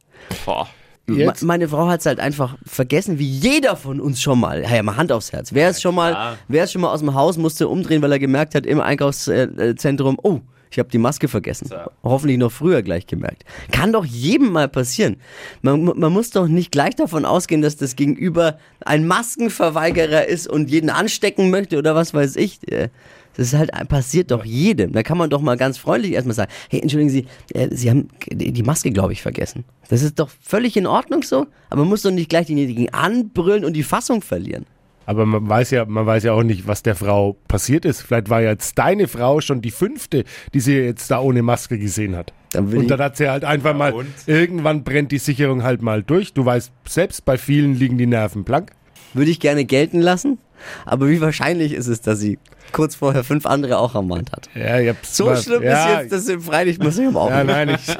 Me- 1.05 1.17
Jetzt? 1.25 1.43
Meine 1.43 1.67
Frau 1.67 1.87
hat 1.89 1.99
es 1.99 2.05
halt 2.05 2.21
einfach 2.21 2.55
vergessen, 2.65 3.19
wie 3.19 3.27
jeder 3.29 3.75
von 3.75 3.99
uns 3.99 4.21
schon 4.21 4.39
mal. 4.39 4.61
Ja, 4.63 4.75
ja, 4.77 4.83
mal 4.83 4.95
Hand 4.95 5.11
aufs 5.11 5.33
Herz. 5.33 5.53
Wer 5.53 5.69
ist 5.69 5.81
schon 5.81 5.95
mal, 5.95 6.13
wer 6.47 6.63
ist 6.63 6.71
schon 6.71 6.81
mal 6.81 6.93
aus 6.93 7.01
dem 7.01 7.13
Haus 7.13 7.35
musste 7.35 7.67
umdrehen, 7.67 8.01
weil 8.01 8.11
er 8.13 8.19
gemerkt 8.19 8.55
hat 8.55 8.65
im 8.65 8.79
Einkaufszentrum, 8.79 10.17
oh, 10.23 10.39
ich 10.73 10.79
habe 10.79 10.89
die 10.89 10.97
Maske 10.97 11.27
vergessen. 11.27 11.69
Hoffentlich 12.03 12.37
noch 12.37 12.51
früher 12.51 12.81
gleich 12.81 13.07
gemerkt. 13.07 13.45
Kann 13.71 13.93
doch 13.93 14.05
jedem 14.05 14.51
mal 14.51 14.67
passieren. 14.67 15.17
Man, 15.61 15.83
man 15.83 16.11
muss 16.11 16.31
doch 16.31 16.47
nicht 16.47 16.71
gleich 16.71 16.95
davon 16.95 17.25
ausgehen, 17.25 17.61
dass 17.61 17.77
das 17.77 17.95
Gegenüber 17.95 18.57
ein 18.83 19.05
Maskenverweigerer 19.07 20.25
ist 20.27 20.47
und 20.47 20.69
jeden 20.69 20.89
anstecken 20.89 21.49
möchte 21.49 21.77
oder 21.77 21.95
was 21.95 22.13
weiß 22.13 22.35
ich. 22.37 22.59
Äh, 22.71 22.89
Das 23.35 23.47
ist 23.47 23.57
halt 23.57 23.71
passiert 23.87 24.31
doch 24.31 24.45
jedem. 24.45 24.91
Da 24.93 25.03
kann 25.03 25.17
man 25.17 25.29
doch 25.29 25.41
mal 25.41 25.57
ganz 25.57 25.77
freundlich 25.77 26.13
erstmal 26.13 26.35
sagen, 26.35 26.51
hey, 26.69 26.81
entschuldigen 26.81 27.09
Sie, 27.09 27.25
äh, 27.53 27.69
Sie 27.71 27.89
haben 27.89 28.09
die 28.31 28.63
Maske, 28.63 28.91
glaube 28.91 29.13
ich, 29.13 29.21
vergessen. 29.21 29.63
Das 29.89 30.01
ist 30.01 30.19
doch 30.19 30.29
völlig 30.41 30.75
in 30.77 30.87
Ordnung 30.87 31.23
so, 31.23 31.45
aber 31.69 31.81
man 31.81 31.89
muss 31.89 32.01
doch 32.01 32.11
nicht 32.11 32.29
gleich 32.29 32.47
denjenigen 32.47 32.93
anbrüllen 32.93 33.63
und 33.65 33.73
die 33.73 33.83
Fassung 33.83 34.21
verlieren. 34.21 34.65
Aber 35.05 35.25
man 35.25 35.47
weiß 35.47 35.71
ja, 35.71 35.85
man 35.85 36.05
weiß 36.05 36.23
ja 36.23 36.33
auch 36.33 36.43
nicht, 36.43 36.67
was 36.67 36.83
der 36.83 36.95
Frau 36.95 37.35
passiert 37.47 37.85
ist. 37.85 38.01
Vielleicht 38.01 38.29
war 38.29 38.41
jetzt 38.41 38.77
deine 38.77 39.07
Frau 39.07 39.41
schon 39.41 39.61
die 39.61 39.71
fünfte, 39.71 40.23
die 40.53 40.59
sie 40.59 40.75
jetzt 40.77 41.11
da 41.11 41.19
ohne 41.19 41.41
Maske 41.41 41.77
gesehen 41.77 42.15
hat. 42.15 42.33
Dann 42.51 42.71
Und 42.73 42.87
dann 42.89 42.99
hat 42.99 43.17
sie 43.17 43.29
halt 43.29 43.43
einfach 43.43 43.75
mal, 43.75 43.93
irgendwann 44.27 44.83
brennt 44.83 45.11
die 45.11 45.17
Sicherung 45.17 45.63
halt 45.63 45.81
mal 45.81 46.03
durch. 46.03 46.33
Du 46.33 46.45
weißt, 46.45 46.71
selbst 46.87 47.25
bei 47.25 47.37
vielen 47.37 47.75
liegen 47.75 47.97
die 47.97 48.05
Nerven 48.05 48.43
blank. 48.43 48.71
Würde 49.13 49.29
ich 49.31 49.39
gerne 49.39 49.65
gelten 49.65 49.99
lassen. 49.99 50.37
Aber 50.85 51.09
wie 51.09 51.19
wahrscheinlich 51.19 51.73
ist 51.73 51.87
es, 51.87 52.01
dass 52.01 52.19
sie 52.19 52.39
kurz 52.71 52.95
vorher 52.95 53.23
fünf 53.23 53.45
andere 53.45 53.77
auch 53.79 53.95
ermahnt 53.95 54.31
hat? 54.31 54.49
Ja, 54.55 54.79
ich 54.79 54.89
hab's 54.89 55.17
So 55.17 55.35
schlimm 55.35 55.63
ja, 55.63 55.95
ist 55.95 56.01
jetzt 56.03 56.11
das 56.13 56.27
im 56.29 56.41
Freilichtmuseum 56.41 57.17
auch 57.17 57.29
Ja, 57.29 57.43
nicht. 57.43 57.53
nein, 57.53 57.69
ich, 57.69 57.97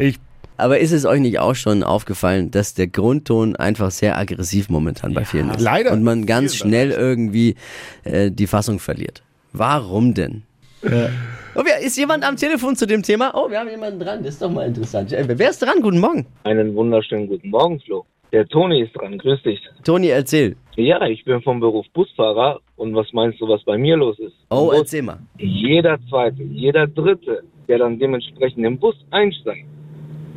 ich 0.00 0.18
Aber 0.60 0.78
ist 0.78 0.92
es 0.92 1.04
euch 1.04 1.20
nicht 1.20 1.38
auch 1.38 1.54
schon 1.54 1.82
aufgefallen, 1.82 2.50
dass 2.50 2.74
der 2.74 2.86
Grundton 2.86 3.56
einfach 3.56 3.90
sehr 3.90 4.16
aggressiv 4.18 4.68
momentan 4.68 5.14
bei 5.14 5.24
vielen 5.24 5.50
ist? 5.50 5.60
leider. 5.60 5.92
Und 5.92 6.02
man 6.02 6.26
ganz 6.26 6.54
schnell 6.54 6.90
irgendwie 6.90 7.56
äh, 8.04 8.30
die 8.30 8.46
Fassung 8.46 8.78
verliert. 8.78 9.22
Warum 9.52 10.14
denn? 10.14 10.42
Oh, 10.82 11.62
wer, 11.64 11.80
ist 11.80 11.96
jemand 11.98 12.24
am 12.24 12.36
Telefon 12.36 12.76
zu 12.76 12.86
dem 12.86 13.02
Thema? 13.02 13.32
Oh, 13.34 13.50
wir 13.50 13.58
haben 13.58 13.68
jemanden 13.68 14.00
dran. 14.00 14.22
Das 14.22 14.34
ist 14.34 14.42
doch 14.42 14.50
mal 14.50 14.66
interessant. 14.66 15.12
Äh, 15.12 15.26
wer 15.26 15.50
ist 15.50 15.60
dran? 15.60 15.80
Guten 15.82 15.98
Morgen. 15.98 16.26
Einen 16.44 16.74
wunderschönen 16.74 17.26
guten 17.26 17.50
Morgen, 17.50 17.80
Flo. 17.80 18.04
Der 18.32 18.46
Toni 18.46 18.82
ist 18.82 18.92
dran, 18.96 19.18
grüß 19.18 19.42
dich. 19.42 19.60
Toni, 19.84 20.08
erzähl. 20.08 20.56
Ja, 20.76 21.04
ich 21.06 21.24
bin 21.24 21.42
vom 21.42 21.58
Beruf 21.58 21.86
Busfahrer 21.92 22.60
und 22.76 22.94
was 22.94 23.12
meinst 23.12 23.40
du, 23.40 23.48
was 23.48 23.62
bei 23.64 23.76
mir 23.76 23.96
los 23.96 24.18
ist? 24.20 24.34
Oh, 24.50 24.70
erzähl 24.72 25.02
mal. 25.02 25.18
jeder 25.36 25.98
Zweite, 26.08 26.42
jeder 26.44 26.86
Dritte, 26.86 27.42
der 27.66 27.78
dann 27.78 27.98
dementsprechend 27.98 28.64
im 28.64 28.78
Bus 28.78 28.94
einsteigt, 29.10 29.66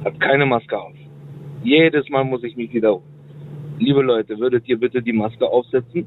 hat 0.03 0.19
keine 0.19 0.45
Maske 0.45 0.77
auf. 0.77 0.93
Jedes 1.63 2.09
Mal 2.09 2.23
muss 2.23 2.43
ich 2.43 2.55
mich 2.55 2.73
wiederholen. 2.73 3.03
Liebe 3.79 4.01
Leute, 4.01 4.37
würdet 4.37 4.67
ihr 4.67 4.77
bitte 4.77 5.01
die 5.01 5.13
Maske 5.13 5.47
aufsetzen? 5.47 6.05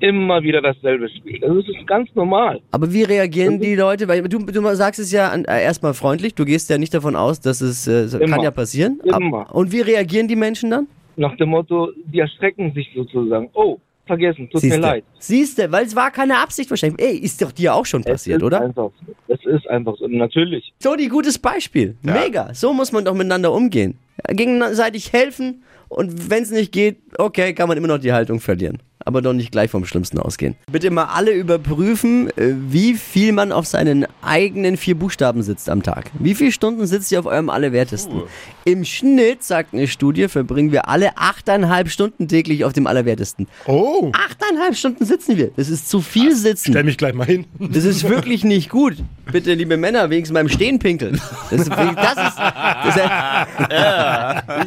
Immer 0.00 0.42
wieder 0.42 0.62
dasselbe 0.62 1.08
Spiel. 1.08 1.40
Das 1.40 1.56
ist 1.56 1.86
ganz 1.86 2.08
normal. 2.14 2.60
Aber 2.70 2.92
wie 2.92 3.02
reagieren 3.02 3.60
die 3.60 3.74
Leute? 3.74 4.06
Weil 4.06 4.22
du, 4.22 4.38
du 4.38 4.74
sagst 4.74 5.00
es 5.00 5.10
ja 5.10 5.34
äh, 5.34 5.64
erstmal 5.64 5.94
freundlich. 5.94 6.34
Du 6.34 6.44
gehst 6.44 6.70
ja 6.70 6.78
nicht 6.78 6.94
davon 6.94 7.16
aus, 7.16 7.40
dass 7.40 7.60
es 7.60 7.88
äh, 7.88 8.26
kann 8.26 8.42
ja 8.42 8.52
passieren. 8.52 9.00
Immer. 9.02 9.52
Und 9.52 9.72
wie 9.72 9.80
reagieren 9.80 10.28
die 10.28 10.36
Menschen 10.36 10.70
dann? 10.70 10.86
Nach 11.16 11.36
dem 11.36 11.48
Motto, 11.48 11.90
die 12.04 12.20
erschrecken 12.20 12.72
sich 12.74 12.88
sozusagen. 12.94 13.50
Oh, 13.54 13.78
vergessen, 14.08 14.50
tut 14.50 14.64
mir 14.64 14.78
leid. 14.78 15.04
Siehste, 15.20 15.70
weil 15.70 15.86
es 15.86 15.94
war 15.94 16.10
keine 16.10 16.38
Absicht 16.38 16.68
wahrscheinlich. 16.70 17.00
Ey, 17.00 17.16
ist 17.16 17.40
doch 17.40 17.52
dir 17.52 17.74
auch 17.74 17.86
schon 17.86 18.02
passiert, 18.02 18.38
es 18.38 18.42
ist 18.42 18.46
oder? 18.46 18.60
Einfach 18.62 18.90
so. 19.06 19.14
Es 19.28 19.44
ist 19.44 19.68
einfach 19.68 19.94
so. 19.96 20.08
Natürlich. 20.08 20.72
Toni, 20.82 21.06
gutes 21.06 21.38
Beispiel. 21.38 21.96
Mega. 22.02 22.52
So 22.54 22.72
muss 22.72 22.90
man 22.90 23.04
doch 23.04 23.14
miteinander 23.14 23.52
umgehen. 23.52 23.98
Ja, 24.26 24.34
Gegenseitig 24.34 25.12
helfen 25.12 25.62
und 25.88 26.30
wenn 26.30 26.42
es 26.42 26.50
nicht 26.50 26.72
geht, 26.72 26.98
okay, 27.16 27.54
kann 27.54 27.68
man 27.68 27.78
immer 27.78 27.88
noch 27.88 27.98
die 27.98 28.12
Haltung 28.12 28.40
verlieren. 28.40 28.78
Aber 29.08 29.22
doch 29.22 29.32
nicht 29.32 29.52
gleich 29.52 29.70
vom 29.70 29.86
Schlimmsten 29.86 30.18
ausgehen. 30.18 30.54
Bitte 30.70 30.90
mal 30.90 31.04
alle 31.06 31.30
überprüfen, 31.30 32.28
äh, 32.36 32.52
wie 32.68 32.92
viel 32.92 33.32
man 33.32 33.52
auf 33.52 33.66
seinen 33.66 34.06
eigenen 34.20 34.76
vier 34.76 34.96
Buchstaben 34.96 35.42
sitzt 35.42 35.70
am 35.70 35.82
Tag. 35.82 36.10
Wie 36.18 36.34
viele 36.34 36.52
Stunden 36.52 36.86
sitzt 36.86 37.10
ihr 37.10 37.18
auf 37.20 37.24
eurem 37.24 37.48
Allerwertesten? 37.48 38.24
Im 38.66 38.84
Schnitt, 38.84 39.42
sagt 39.44 39.72
eine 39.72 39.86
Studie, 39.88 40.28
verbringen 40.28 40.72
wir 40.72 40.88
alle 40.90 41.16
achteinhalb 41.16 41.88
Stunden 41.88 42.28
täglich 42.28 42.66
auf 42.66 42.74
dem 42.74 42.86
Allerwertesten. 42.86 43.48
oh, 43.64 44.12
Achteinhalb 44.12 44.76
Stunden 44.76 45.06
sitzen 45.06 45.38
wir. 45.38 45.52
Das 45.56 45.70
ist 45.70 45.88
zu 45.88 46.02
viel 46.02 46.36
sitzen. 46.36 46.72
stell 46.72 46.84
mich 46.84 46.98
gleich 46.98 47.14
mal 47.14 47.24
hin. 47.26 47.46
Das 47.58 47.84
ist 47.84 48.06
wirklich 48.06 48.44
nicht 48.44 48.68
gut. 48.68 48.96
Bitte, 49.32 49.54
liebe 49.54 49.78
Männer, 49.78 50.10
wenigstens 50.10 50.34
beim 50.34 50.50
Stehen 50.50 50.78
pinkeln. 50.78 51.18
Das 51.50 51.60
ist, 51.62 51.70
das 51.70 51.86
ist, 52.28 52.38
das 52.84 52.96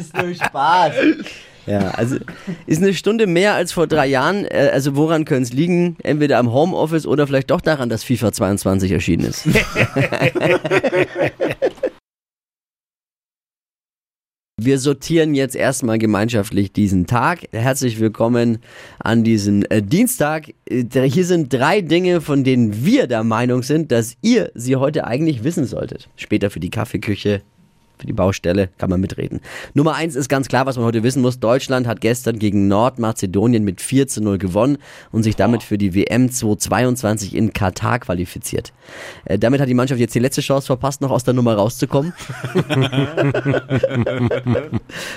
ist 0.00 0.16
nur 0.16 0.34
Spaß. 0.34 0.94
Ja, 1.66 1.90
also 1.90 2.16
ist 2.66 2.82
eine 2.82 2.92
Stunde 2.94 3.26
mehr 3.26 3.54
als 3.54 3.72
vor 3.72 3.86
drei 3.86 4.06
Jahren. 4.06 4.44
Äh, 4.44 4.70
Also 4.72 4.96
woran 4.96 5.24
könnte 5.24 5.44
es 5.44 5.52
liegen? 5.52 5.96
Entweder 6.02 6.38
am 6.38 6.52
Homeoffice 6.52 7.06
oder 7.06 7.26
vielleicht 7.26 7.50
doch 7.50 7.60
daran, 7.60 7.88
dass 7.88 8.04
FIFA 8.04 8.32
22 8.32 8.90
erschienen 8.90 9.26
ist. 9.26 9.46
Wir 14.64 14.78
sortieren 14.78 15.34
jetzt 15.34 15.56
erstmal 15.56 15.98
gemeinschaftlich 15.98 16.72
diesen 16.72 17.06
Tag. 17.06 17.48
Herzlich 17.52 17.98
willkommen 17.98 18.58
an 19.00 19.24
diesem 19.24 19.64
äh, 19.70 19.82
Dienstag. 19.82 20.50
Äh, 20.68 20.84
hier 21.08 21.24
sind 21.24 21.52
drei 21.52 21.80
Dinge, 21.80 22.20
von 22.20 22.44
denen 22.44 22.84
wir 22.84 23.06
der 23.08 23.24
Meinung 23.24 23.62
sind, 23.64 23.90
dass 23.90 24.14
ihr 24.22 24.52
sie 24.54 24.76
heute 24.76 25.04
eigentlich 25.04 25.42
wissen 25.42 25.64
solltet. 25.64 26.10
Später 26.16 26.50
für 26.50 26.60
die 26.60 26.70
Kaffeeküche, 26.70 27.42
für 27.98 28.06
die 28.06 28.12
Baustelle 28.12 28.68
kann 28.78 28.90
man 28.90 29.00
mitreden. 29.00 29.40
Nummer 29.74 29.94
eins 29.94 30.16
ist 30.16 30.28
ganz 30.28 30.48
klar, 30.48 30.66
was 30.66 30.76
man 30.76 30.84
heute 30.84 31.02
wissen 31.02 31.22
muss. 31.22 31.38
Deutschland 31.38 31.86
hat 31.86 32.00
gestern 32.00 32.38
gegen 32.38 32.66
Nordmazedonien 32.68 33.62
mit 33.64 33.80
4 33.80 34.08
zu 34.08 34.20
0 34.22 34.38
gewonnen 34.38 34.78
und 35.12 35.22
sich 35.22 35.36
damit 35.36 35.62
für 35.62 35.78
die 35.78 35.94
WM 35.94 36.30
2022 36.30 37.34
in 37.36 37.52
Katar 37.52 38.00
qualifiziert. 38.00 38.72
Äh, 39.24 39.38
damit 39.38 39.60
hat 39.60 39.68
die 39.68 39.74
Mannschaft 39.74 40.00
jetzt 40.00 40.14
die 40.14 40.18
letzte 40.18 40.40
Chance 40.40 40.66
verpasst, 40.66 41.00
noch 41.00 41.10
aus 41.12 41.22
der 41.24 41.34
Nummer 41.34 41.54
rauszukommen. 41.54 42.12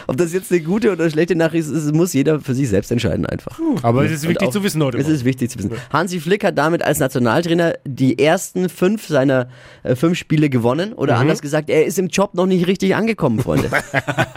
Ob 0.08 0.18
das 0.18 0.34
jetzt 0.34 0.52
eine 0.52 0.62
gute 0.62 0.92
oder 0.92 1.10
schlechte 1.10 1.36
Nachricht 1.36 1.68
ist, 1.70 1.94
muss 1.94 2.14
jeder 2.14 2.40
für 2.40 2.54
sich 2.54 2.70
selbst 2.70 2.92
entscheiden 2.92 3.26
einfach. 3.26 3.60
Aber 3.82 4.06
es 4.06 4.12
ist 4.12 4.28
wichtig 4.28 4.48
auch- 4.48 4.52
zu 4.52 4.64
wissen 4.64 4.84
heute. 4.84 4.98
Es 4.98 5.08
ist 5.08 5.26
wichtig 5.26 5.50
zu 5.50 5.58
wissen. 5.60 5.72
Hansi 5.92 6.20
Flick 6.20 6.44
hat 6.44 6.58
damit 6.58 6.84
als 6.84 7.00
Nationaltrainer 7.00 7.74
die 7.86 8.20
ersten 8.20 8.70
fünf 8.70 9.08
seiner 9.08 9.48
äh, 9.84 9.96
fünf 9.96 10.18
Spiele 10.18 10.50
gewonnen. 10.50 10.94
Oder 10.94 11.18
anders 11.18 11.42
gesagt, 11.42 11.70
er 11.70 11.86
ist 11.86 11.98
im 12.00 12.08
Job 12.08 12.34
noch 12.36 12.46
nicht 12.46 12.68
richtig 12.68 12.75
angekommen, 12.96 13.40
Freunde. 13.40 13.70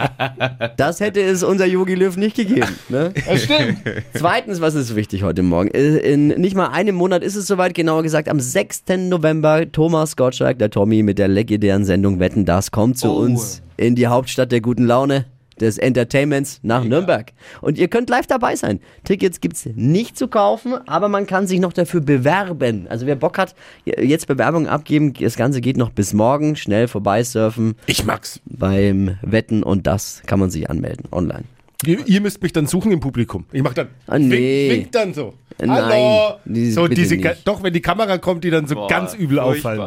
das 0.77 0.99
hätte 0.99 1.21
es 1.21 1.43
unser 1.43 1.65
Yogi 1.65 1.95
Löw 1.95 2.15
nicht 2.17 2.35
gegeben. 2.35 2.75
Ne? 2.89 3.13
Das 3.27 3.43
stimmt. 3.43 3.79
Zweitens, 4.13 4.61
was 4.61 4.75
ist 4.75 4.95
wichtig 4.95 5.23
heute 5.23 5.43
Morgen? 5.43 5.69
Äh, 5.69 5.97
In 5.97 6.27
nicht 6.29 6.55
mal 6.55 6.67
einem 6.67 6.95
Monat 6.95 7.23
ist 7.23 7.35
es 7.35 7.47
soweit, 7.47 7.73
genauer 7.73 8.03
gesagt 8.03 8.29
am 8.29 8.39
6. 8.39 8.83
November. 8.97 9.71
Thomas 9.71 10.15
Gottschalk, 10.15 10.59
der 10.59 10.69
Tommy, 10.69 11.03
mit 11.03 11.19
der 11.19 11.27
legendären 11.27 11.85
Sendung 11.85 12.19
Wetten, 12.19 12.45
das 12.45 12.71
kommt 12.71 12.97
zu 12.97 13.11
uns 13.11 13.61
in 13.77 13.95
die 13.95 14.07
Hauptstadt 14.07 14.51
der 14.51 14.61
guten 14.61 14.85
Laune. 14.85 15.25
Des 15.61 15.77
Entertainments 15.77 16.59
nach 16.63 16.83
Nürnberg. 16.83 17.31
Und 17.61 17.77
ihr 17.77 17.87
könnt 17.87 18.09
live 18.09 18.27
dabei 18.27 18.55
sein. 18.55 18.79
Tickets 19.03 19.41
gibt's 19.41 19.67
nicht 19.75 20.17
zu 20.17 20.27
kaufen, 20.27 20.75
aber 20.87 21.09
man 21.09 21.27
kann 21.27 21.47
sich 21.47 21.59
noch 21.59 21.73
dafür 21.73 22.01
bewerben. 22.01 22.87
Also 22.89 23.05
wer 23.05 23.15
Bock 23.15 23.37
hat, 23.37 23.55
jetzt 23.85 24.27
Bewerbung 24.27 24.67
abgeben. 24.67 25.13
Das 25.13 25.35
Ganze 25.35 25.61
geht 25.61 25.77
noch 25.77 25.89
bis 25.89 26.13
morgen. 26.13 26.55
Schnell 26.55 26.87
vorbeisurfen. 26.87 27.75
Ich 27.85 28.05
mag's. 28.05 28.39
Beim 28.45 29.17
Wetten 29.21 29.63
und 29.63 29.87
das 29.87 30.21
kann 30.25 30.39
man 30.39 30.49
sich 30.49 30.69
anmelden 30.69 31.05
online. 31.11 31.43
Ihr, 31.85 32.05
ihr 32.07 32.19
müsst 32.21 32.41
mich 32.41 32.51
dann 32.51 32.67
suchen 32.67 32.91
im 32.91 32.99
Publikum. 32.99 33.45
Ich 33.53 33.63
mach 33.63 33.73
dann. 33.73 33.87
Ah, 34.07 34.19
nee. 34.19 34.69
Wink, 34.69 34.79
wink 34.83 34.91
dann 34.91 35.13
so. 35.13 35.33
Nein, 35.61 35.69
Hallo. 35.71 36.35
diese- 36.45 36.73
so 36.73 36.87
diese, 36.87 37.17
doch, 37.43 37.61
wenn 37.63 37.73
die 37.73 37.81
Kamera 37.81 38.17
kommt, 38.17 38.43
die 38.45 38.49
dann 38.49 38.65
so 38.65 38.87
ganz 38.87 39.13
übel 39.13 39.39
auffallen. 39.39 39.81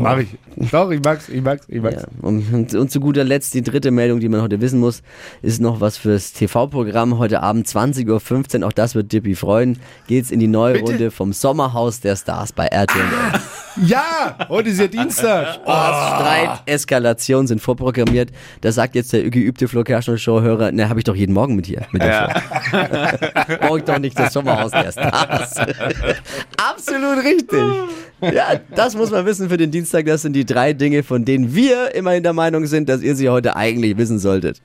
Mach 0.00 0.18
ich. 0.18 0.28
Doch, 0.70 0.90
ich 0.90 1.00
mag's, 1.02 1.28
ich 1.30 1.40
mag's, 1.42 1.64
ich 1.68 1.80
mag's. 1.80 2.02
Ja, 2.02 2.08
und, 2.20 2.74
und 2.74 2.90
zu 2.90 3.00
guter 3.00 3.24
Letzt 3.24 3.54
die 3.54 3.62
dritte 3.62 3.90
Meldung, 3.90 4.20
die 4.20 4.28
man 4.28 4.42
heute 4.42 4.60
wissen 4.60 4.78
muss, 4.78 5.02
ist 5.40 5.60
noch 5.60 5.80
was 5.80 5.96
fürs 5.96 6.32
TV-Programm. 6.34 7.18
Heute 7.18 7.42
Abend 7.42 7.66
20.15 7.66 8.60
Uhr, 8.60 8.66
auch 8.66 8.72
das 8.72 8.94
wird 8.94 9.10
Dippy 9.12 9.34
freuen, 9.34 9.78
geht's 10.06 10.30
in 10.30 10.38
die 10.40 10.48
neue 10.48 10.74
Bitte? 10.74 10.84
Runde 10.86 11.10
vom 11.10 11.32
Sommerhaus 11.32 12.00
der 12.00 12.16
Stars 12.16 12.52
bei 12.52 12.66
RTL. 12.66 13.00
Ja, 13.86 14.36
heute 14.50 14.68
ist 14.68 14.80
ja 14.80 14.86
Dienstag. 14.88 15.54
Streit, 15.64 16.62
Eskalation 16.66 17.46
sind 17.46 17.62
vorprogrammiert. 17.62 18.30
Da 18.60 18.72
sagt 18.72 18.94
jetzt 18.96 19.12
der 19.14 19.30
geübte 19.30 19.66
Flo 19.68 19.82
Kerschner 19.82 20.18
Show-Hörer, 20.18 20.72
ne, 20.72 20.88
habe 20.90 21.00
ich 21.00 21.04
doch 21.04 21.09
jeden 21.16 21.32
Morgen 21.32 21.56
mit 21.56 21.66
hier. 21.66 21.86
Mit 21.92 22.02
Show. 22.02 22.08
Brauche 23.60 23.78
ich 23.78 23.84
doch 23.84 23.98
nicht 23.98 24.18
das 24.18 24.32
Sommerhaus 24.32 24.70
der 24.70 24.92
Stars. 24.92 25.54
Absolut 26.56 27.24
richtig. 27.24 27.62
Ja, 28.20 28.60
das 28.74 28.94
muss 28.94 29.10
man 29.10 29.24
wissen 29.26 29.48
für 29.48 29.56
den 29.56 29.70
Dienstag. 29.70 30.06
Das 30.06 30.22
sind 30.22 30.34
die 30.34 30.44
drei 30.44 30.72
Dinge, 30.72 31.02
von 31.02 31.24
denen 31.24 31.54
wir 31.54 31.94
immerhin 31.94 32.22
der 32.22 32.32
Meinung 32.32 32.66
sind, 32.66 32.88
dass 32.88 33.02
ihr 33.02 33.16
sie 33.16 33.28
heute 33.28 33.56
eigentlich 33.56 33.96
wissen 33.96 34.18
solltet. 34.18 34.60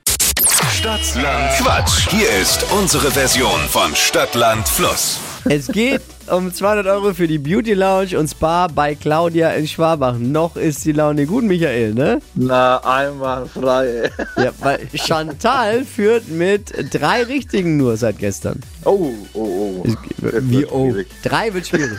Stadtland 0.70 1.56
Quatsch. 1.58 2.08
Hier 2.10 2.28
ist 2.40 2.64
unsere 2.70 3.10
Version 3.10 3.60
von 3.68 3.94
Stadtland 3.94 4.68
Fluss. 4.68 5.20
Es 5.48 5.68
geht 5.68 6.02
um 6.28 6.52
200 6.52 6.86
Euro 6.86 7.14
für 7.14 7.26
die 7.28 7.38
Beauty 7.38 7.74
Lounge 7.74 8.18
und 8.18 8.28
Spa 8.28 8.66
bei 8.68 8.94
Claudia 8.94 9.50
in 9.50 9.66
Schwabach. 9.68 10.16
Noch 10.18 10.56
ist 10.56 10.84
die 10.84 10.92
Laune 10.92 11.26
gut, 11.26 11.44
Michael, 11.44 11.94
ne? 11.94 12.20
Na, 12.34 12.78
einmal 12.84 13.46
frei. 13.46 14.10
Ja, 14.36 14.50
weil 14.60 14.80
Chantal 14.94 15.84
führt 15.84 16.28
mit 16.28 16.72
drei 16.92 17.22
Richtigen 17.22 17.76
nur 17.76 17.96
seit 17.96 18.18
gestern. 18.18 18.60
Oh, 18.84 19.12
oh, 19.34 19.82
oh. 19.82 19.84
Es- 19.84 19.96
Wie, 20.42 20.58
wird 20.58 20.72
oh, 20.72 20.94
drei 21.22 21.52
wird 21.54 21.66
schwierig. 21.66 21.98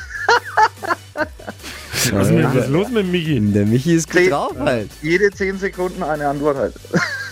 Was 2.12 2.32
was 2.32 2.56
ist 2.56 2.70
los 2.70 2.90
mit 2.90 3.08
Michi? 3.12 3.40
Der 3.52 3.66
Michi 3.66 3.96
ist 3.96 4.12
gut 4.12 4.30
drauf 4.32 4.54
halt. 4.60 4.90
Jede 5.02 5.32
10 5.32 5.58
Sekunden 5.60 6.04
eine 6.04 6.28
Antwort 6.28 6.58
halt. 6.58 6.74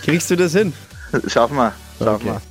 Kriegst 0.04 0.30
du 0.30 0.36
das 0.36 0.52
hin? 0.52 0.72
Schaffen 1.28 1.56
wir. 1.56 1.72
Schaffen 1.98 2.28
Okay. 2.28 2.38
wir. 2.38 2.42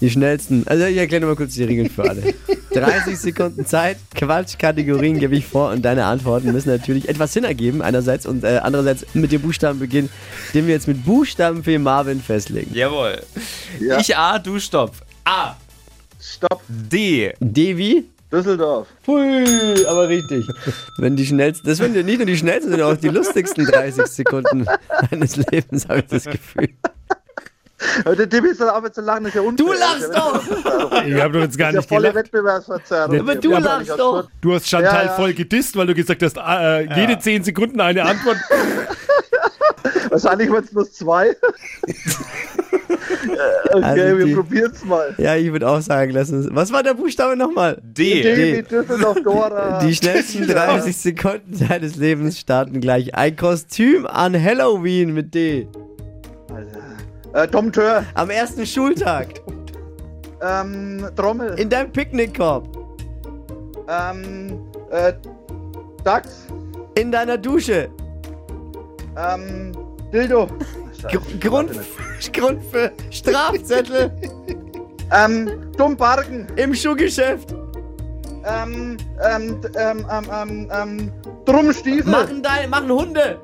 Die 0.00 0.10
schnellsten. 0.10 0.66
Also 0.66 0.84
ich 0.86 0.96
erkläre 0.96 1.26
mal 1.26 1.36
kurz 1.36 1.54
die 1.54 1.64
Regeln 1.64 1.90
für 1.90 2.08
alle. 2.08 2.22
30 2.72 3.18
Sekunden 3.18 3.64
Zeit, 3.64 3.96
Quatsch-Kategorien 4.14 5.18
gebe 5.18 5.34
ich 5.36 5.46
vor 5.46 5.70
und 5.70 5.82
deine 5.82 6.04
Antworten 6.04 6.52
müssen 6.52 6.68
natürlich 6.68 7.08
etwas 7.08 7.32
Sinn 7.32 7.44
ergeben. 7.44 7.80
Einerseits 7.80 8.26
und 8.26 8.44
äh, 8.44 8.58
andererseits 8.62 9.06
mit 9.14 9.32
dem 9.32 9.40
Buchstaben 9.42 9.78
beginnen, 9.78 10.10
den 10.52 10.66
wir 10.66 10.74
jetzt 10.74 10.86
mit 10.88 11.04
Buchstaben 11.04 11.64
für 11.64 11.78
Marvin 11.78 12.20
festlegen. 12.20 12.74
Jawohl. 12.74 13.22
Ja. 13.80 13.98
Ich 13.98 14.14
A, 14.16 14.38
du 14.38 14.58
Stopp. 14.58 14.92
A. 15.24 15.54
Stopp. 16.20 16.62
D. 16.68 17.32
D 17.40 17.76
wie? 17.76 18.04
Düsseldorf. 18.30 18.88
Hui, 19.06 19.86
aber 19.86 20.08
richtig. 20.08 20.44
Wenn 20.98 21.14
die 21.16 21.24
schnellsten, 21.24 21.66
das 21.68 21.78
sind 21.78 21.94
ja 21.94 22.02
nicht 22.02 22.18
nur 22.18 22.26
die 22.26 22.36
schnellsten, 22.36 22.70
sondern 22.70 22.92
auch 22.92 23.00
die 23.00 23.08
lustigsten 23.08 23.64
30 23.64 24.04
Sekunden 24.06 24.66
deines 25.10 25.36
Lebens, 25.36 25.88
habe 25.88 26.00
ich 26.00 26.06
das 26.06 26.24
Gefühl. 26.24 26.70
Der 28.06 28.28
Tippi 28.28 28.48
ist 28.48 28.60
doch 28.60 28.68
aber 28.72 28.90
zu 28.92 29.00
lachen, 29.02 29.26
ist 29.26 29.34
ja 29.34 29.42
unfair. 29.42 29.66
Du 29.66 29.72
lachst 29.72 30.10
doch! 30.14 30.42
Ich 31.06 31.20
habe 31.20 31.34
doch 31.34 31.40
jetzt 31.40 31.58
gar 31.58 31.72
Das 31.72 31.84
ist 31.84 31.90
ja 31.90 31.98
nicht 31.98 32.04
volle 32.04 32.08
gelacht. 32.08 32.16
Wettbewerbsverzerrung. 32.16 33.20
Aber 33.20 33.34
du 33.34 33.50
lachst 33.50 33.90
doch! 33.90 34.28
Du 34.40 34.54
hast 34.54 34.66
Chantal 34.68 34.94
Ja, 34.94 35.10
ja. 35.10 35.14
voll 35.16 35.34
gedisst, 35.34 35.76
weil 35.76 35.86
du 35.86 35.94
gesagt 35.94 36.22
hast, 36.22 36.36
äh, 36.38 36.82
jede 36.94 37.18
10 37.18 37.44
Sekunden 37.44 37.80
eine 37.80 38.02
Antwort. 38.04 38.38
Wahrscheinlich 40.10 40.50
wird 40.50 40.64
es 40.64 40.72
nur 40.72 40.90
zwei. 40.90 41.30
okay, 43.72 43.82
Also 43.82 44.16
die- 44.18 44.26
wir 44.26 44.34
probieren's 44.36 44.84
mal. 44.84 45.14
Ja, 45.18 45.36
ich 45.36 45.50
würde 45.52 45.68
auch 45.68 45.80
sagen, 45.80 46.12
lass 46.12 46.30
uns. 46.30 46.48
Was 46.50 46.72
war 46.72 46.82
der 46.82 46.94
Buchstabe 46.94 47.36
nochmal? 47.36 47.78
D. 47.82 48.62
Düsseldorf, 48.62 49.18
Dora. 49.22 49.80
Die 49.84 49.94
schnellsten 49.94 50.46
30 50.46 50.96
Sekunden 50.96 51.58
deines 51.68 51.96
Lebens 51.96 52.38
starten 52.38 52.80
gleich. 52.80 53.14
Ein 53.14 53.36
Kostüm 53.36 54.06
an 54.06 54.40
Halloween 54.40 55.12
mit 55.14 55.34
D. 55.34 55.68
Äh, 57.36 57.48
Tom 57.48 57.70
Tör. 57.70 58.02
Am 58.14 58.30
ersten 58.30 58.64
Schultag. 58.64 59.42
Ähm, 60.40 61.06
Trommel. 61.16 61.58
In 61.60 61.68
deinem 61.68 61.92
Picknickkorb. 61.92 62.66
Ähm, 63.88 64.58
äh, 64.90 65.12
Dachs. 66.02 66.46
In 66.94 67.12
deiner 67.12 67.36
Dusche. 67.36 67.90
Ähm, 69.18 69.72
Dildo. 70.14 70.48
Gr 71.10 71.20
Grund, 71.38 71.72
Grund 72.32 72.64
für 72.64 72.90
Strafzettel. 73.10 74.10
Ähm, 75.12 75.70
Dummbarken. 75.76 76.46
Im 76.56 76.74
Schuhgeschäft. 76.74 77.54
Ähm, 78.46 78.96
ähm, 79.22 79.60
ähm, 79.76 80.06
ähm, 80.10 80.26
ähm, 80.32 80.70
ähm, 80.72 81.12
Drumstiefel. 81.44 82.10
Machen, 82.10 82.42
dein, 82.42 82.70
machen 82.70 82.90
Hunde. 82.90 83.38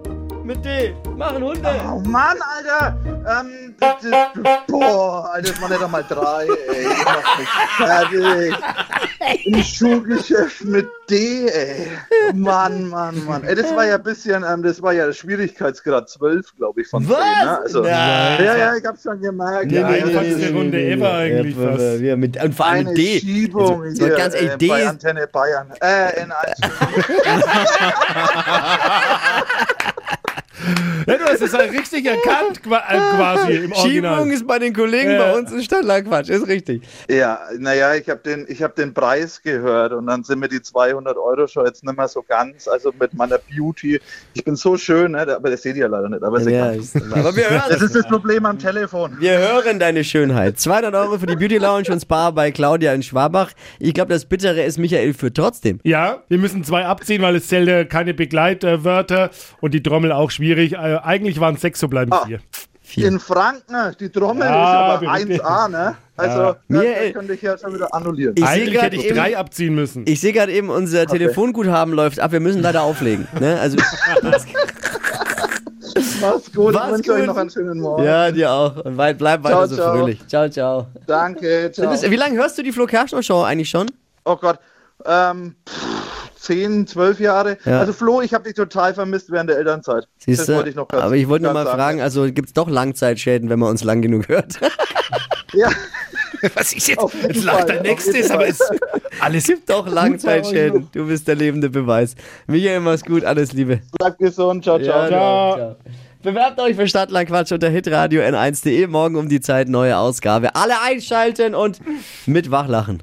Mit 0.44 0.64
D. 0.64 0.94
Machen 1.14 1.44
Hunde. 1.44 1.70
Oh 1.86 2.00
Mann, 2.08 2.38
Alter! 2.56 2.98
Ähm, 3.24 3.76
das, 3.78 3.94
das, 4.02 4.12
boah, 4.66 5.30
Alter, 5.32 5.52
ja 5.70 5.78
doch 5.78 5.88
mal 5.90 6.04
drei, 6.08 6.44
ey. 6.46 6.82
Ich 6.82 7.04
mach 7.04 7.38
mich 7.38 7.48
fertig. 7.76 8.54
Im 9.44 9.62
Schuhgeschäft 9.62 10.64
mit 10.64 10.88
D, 11.08 11.46
ey. 11.48 11.86
Mann, 12.34 12.88
Mann, 12.88 13.24
Mann. 13.24 13.44
Ey, 13.44 13.54
das 13.54 13.72
war 13.76 13.86
ja 13.86 13.94
ein 13.94 14.02
bisschen, 14.02 14.44
ähm, 14.48 14.64
das 14.64 14.82
war 14.82 14.92
ja 14.92 15.06
der 15.06 15.12
Schwierigkeitsgrad 15.12 16.08
12, 16.08 16.56
glaube 16.56 16.80
ich, 16.80 16.88
von 16.88 17.08
Was? 17.08 17.18
10, 17.18 17.26
ne? 17.44 17.58
Also, 17.60 17.84
ja, 17.86 18.56
ja, 18.56 18.74
ich 18.76 18.84
hab's 18.84 19.04
schon 19.04 19.20
gemerkt. 19.20 19.66
Nee, 19.66 19.78
ja, 19.78 19.88
nee, 19.88 19.98
ja, 19.98 20.06
nee, 20.06 20.34
nee, 20.34 20.36
nee, 20.36 20.48
Runde 20.58 20.84
ever 20.84 21.12
eigentlich 21.14 21.56
Ja, 21.56 21.70
fast. 21.72 22.00
ja, 22.00 22.16
mit, 22.16 22.42
und 22.42 22.52
vor 22.54 22.66
allem 22.66 22.80
eine 22.80 22.88
mit 22.90 22.98
D. 22.98 23.20
Schiebung 23.20 23.82
Also, 23.82 23.94
so 23.94 24.06
hier, 24.06 24.16
ganz 24.16 24.34
ehrlich, 24.34 24.50
äh, 24.52 24.58
D 24.58 24.66
bei 24.68 24.88
Antenne 24.88 25.28
Bayern. 25.28 25.70
Äh, 25.80 26.22
in 26.22 26.32
Ja, 31.06 31.16
du 31.18 31.24
hast 31.24 31.40
es 31.42 31.52
halt 31.52 31.72
richtig 31.72 32.06
erkannt, 32.06 32.58
äh, 32.64 32.98
quasi 33.16 33.52
im 33.54 33.72
Original. 33.72 34.14
Schiebung 34.16 34.30
ist 34.30 34.46
bei 34.46 34.58
den 34.58 34.72
Kollegen 34.74 35.12
Ja. 35.12 35.18
bei 35.32 35.38
uns 35.38 35.52
in 35.52 35.62
Stadtlandquatsch. 35.62 36.28
Ist 36.28 36.46
richtig. 36.46 36.82
Ja, 37.08 37.40
naja, 37.58 37.94
ich 37.94 38.08
habe 38.08 38.20
den, 38.20 38.46
ich 38.48 38.62
hab 38.62 38.76
den 38.76 38.92
Preis 38.94 39.40
gehört 39.42 39.92
und 39.92 40.06
dann 40.06 40.24
sind 40.24 40.38
mir 40.38 40.48
die 40.48 40.62
200 40.62 41.16
Euro 41.16 41.46
schon 41.46 41.66
jetzt 41.66 41.84
nicht 41.84 41.96
mehr 41.96 42.08
so 42.08 42.22
ganz, 42.22 42.68
also 42.68 42.92
mit 42.98 43.14
meiner 43.14 43.38
Beauty. 43.38 44.00
Ich 44.34 44.44
bin 44.44 44.56
so 44.56 44.76
schön, 44.76 45.12
ne? 45.12 45.20
aber 45.36 45.50
das 45.50 45.62
seht 45.62 45.76
ihr 45.76 45.88
leider 45.88 46.08
nicht. 46.08 46.22
Aber 46.22 46.40
Ja, 46.40 46.70
ist, 46.70 46.96
aber 46.96 47.34
wir 47.36 47.48
hören 47.50 47.62
das 47.68 47.82
ist 47.82 47.94
das 47.94 48.06
Problem 48.06 48.44
am 48.46 48.58
Telefon. 48.58 49.16
Wir 49.20 49.38
hören 49.38 49.78
deine 49.78 50.04
Schönheit. 50.04 50.58
200 50.58 50.94
Euro 50.94 51.18
für 51.18 51.26
die 51.26 51.36
Beauty 51.36 51.58
Lounge 51.58 51.90
und 51.90 52.00
Spa 52.00 52.30
bei 52.30 52.50
Claudia 52.50 52.92
in 52.92 53.02
Schwabach. 53.02 53.52
Ich 53.78 53.94
glaube, 53.94 54.12
das 54.12 54.24
Bittere 54.24 54.62
ist 54.62 54.78
Michael 54.78 55.14
für 55.14 55.32
trotzdem. 55.32 55.80
Ja, 55.82 56.22
wir 56.28 56.38
müssen 56.38 56.64
zwei 56.64 56.84
abziehen, 56.86 57.22
weil 57.22 57.36
es 57.36 57.48
zählt 57.48 57.68
ja 57.68 57.84
keine 57.84 58.14
Begleitwörter 58.14 59.30
und 59.60 59.74
die 59.74 59.82
Trommel 59.82 60.12
auch 60.12 60.30
schwierig. 60.30 60.76
Äh, 60.96 60.98
eigentlich 61.02 61.40
waren 61.40 61.54
es 61.54 61.60
sechs, 61.60 61.80
so 61.80 61.88
bleiben 61.88 62.12
Ah. 62.12 62.24
vier. 62.26 62.40
In 63.08 63.18
Franken, 63.20 63.96
die 63.98 64.10
Trommel 64.10 64.46
Ja, 64.46 64.96
ist 64.96 65.02
aber 65.04 65.24
bitte. 65.24 65.44
1A, 65.44 65.68
ne? 65.68 65.96
Also, 66.16 66.38
Ja. 66.38 66.46
das, 66.52 66.56
Mir- 66.68 66.94
das 67.04 67.12
könnte 67.14 67.32
ich 67.34 67.40
ja 67.42 67.56
schon 67.56 67.74
wieder 67.74 67.94
annullieren. 67.94 68.34
Ich 68.36 68.44
Eigentlich 68.44 68.82
hätte 68.82 68.96
ich 68.96 69.06
eben- 69.06 69.16
drei 69.16 69.38
abziehen 69.38 69.74
müssen. 69.74 70.02
Ich 70.06 70.20
sehe 70.20 70.32
gerade 70.34 70.52
eben, 70.52 70.68
unser 70.68 71.06
Telefonguthaben 71.06 71.94
läuft 71.94 72.20
ab. 72.20 72.32
Wir 72.32 72.40
müssen 72.40 72.60
leider 72.60 72.82
auflegen. 72.82 73.26
Ne? 73.40 73.58
Also, 73.58 73.78
Mach's 76.20 76.52
gut, 76.52 76.72
Mach's 76.74 76.86
ich 76.86 76.92
wünsche 76.94 77.12
euch 77.12 77.26
noch 77.26 77.36
einen 77.36 77.50
schönen 77.50 77.80
Morgen. 77.80 78.04
ja, 78.04 78.30
dir 78.30 78.50
auch. 78.50 78.76
Und 78.84 78.96
weit, 78.96 79.18
bleib 79.18 79.42
weiter 79.42 79.54
Ciao, 79.56 79.66
so 79.66 79.76
ciao. 79.76 79.96
fröhlich. 79.98 80.26
Ciao, 80.26 80.48
ciao. 80.48 80.86
Danke, 81.06 81.70
ciao. 81.72 81.90
bist, 81.90 82.10
wie 82.10 82.16
lange 82.16 82.36
hörst 82.36 82.56
du 82.58 82.62
die 82.62 82.72
Flo 82.72 82.86
Kerschner 82.86 83.22
Show 83.22 83.42
eigentlich 83.42 83.68
schon? 83.70 83.86
Oh 84.24 84.36
Gott. 84.36 84.58
Ähm, 85.04 85.54
pff, 85.68 85.74
10, 86.42 86.86
12 86.86 87.20
Jahre. 87.20 87.56
Ja. 87.64 87.80
Also 87.80 87.92
Flo, 87.92 88.20
ich 88.20 88.34
habe 88.34 88.44
dich 88.44 88.54
total 88.54 88.94
vermisst 88.94 89.30
während 89.30 89.48
der 89.50 89.58
Elternzeit. 89.58 90.06
Siehst 90.18 90.40
das 90.40 90.46
du? 90.48 90.54
wollte 90.56 90.70
ich 90.70 90.76
noch 90.76 90.88
ganz- 90.88 91.02
Aber 91.02 91.14
ich 91.16 91.28
wollte 91.28 91.44
nur 91.44 91.52
mal 91.52 91.64
sagen. 91.64 91.78
fragen, 91.78 92.00
also 92.00 92.24
gibt 92.32 92.48
es 92.48 92.52
doch 92.54 92.68
Langzeitschäden, 92.68 93.48
wenn 93.48 93.58
man 93.58 93.70
uns 93.70 93.84
lang 93.84 94.02
genug 94.02 94.28
hört? 94.28 94.58
Ja, 95.54 95.68
Was 96.54 96.72
ist 96.72 96.88
jetzt? 96.88 96.98
Auf 96.98 97.12
Jetzt 97.22 97.44
lacht 97.44 97.68
der 97.68 97.82
Nächste, 97.82 98.16
ist 98.16 98.30
aber 98.30 98.46
ist 98.46 98.62
alles 99.20 99.44
gibt 99.44 99.68
doch 99.68 99.86
Langzeitschäden. 99.86 100.88
Du 100.92 101.06
bist 101.06 101.28
der 101.28 101.34
lebende 101.34 101.68
Beweis. 101.68 102.14
Michael, 102.46 102.80
mach's 102.80 103.04
gut, 103.04 103.22
alles 103.22 103.52
Liebe. 103.52 103.80
bleib 103.98 104.16
gesund. 104.18 104.64
Ciao, 104.64 104.78
ciao. 104.78 105.02
Ja, 105.02 105.08
ciao. 105.08 105.54
ciao. 105.56 105.76
Bewerbt 106.22 106.58
euch 106.58 106.74
für 106.76 106.88
Stadtlandquatsch 106.88 107.52
unter 107.52 107.68
hitradio 107.68 108.22
n1.de. 108.22 108.86
Morgen 108.86 109.16
um 109.16 109.28
die 109.28 109.42
Zeit 109.42 109.68
neue 109.68 109.98
Ausgabe. 109.98 110.54
Alle 110.54 110.80
einschalten 110.80 111.54
und 111.54 111.80
mit 112.24 112.50
Wachlachen. 112.50 113.02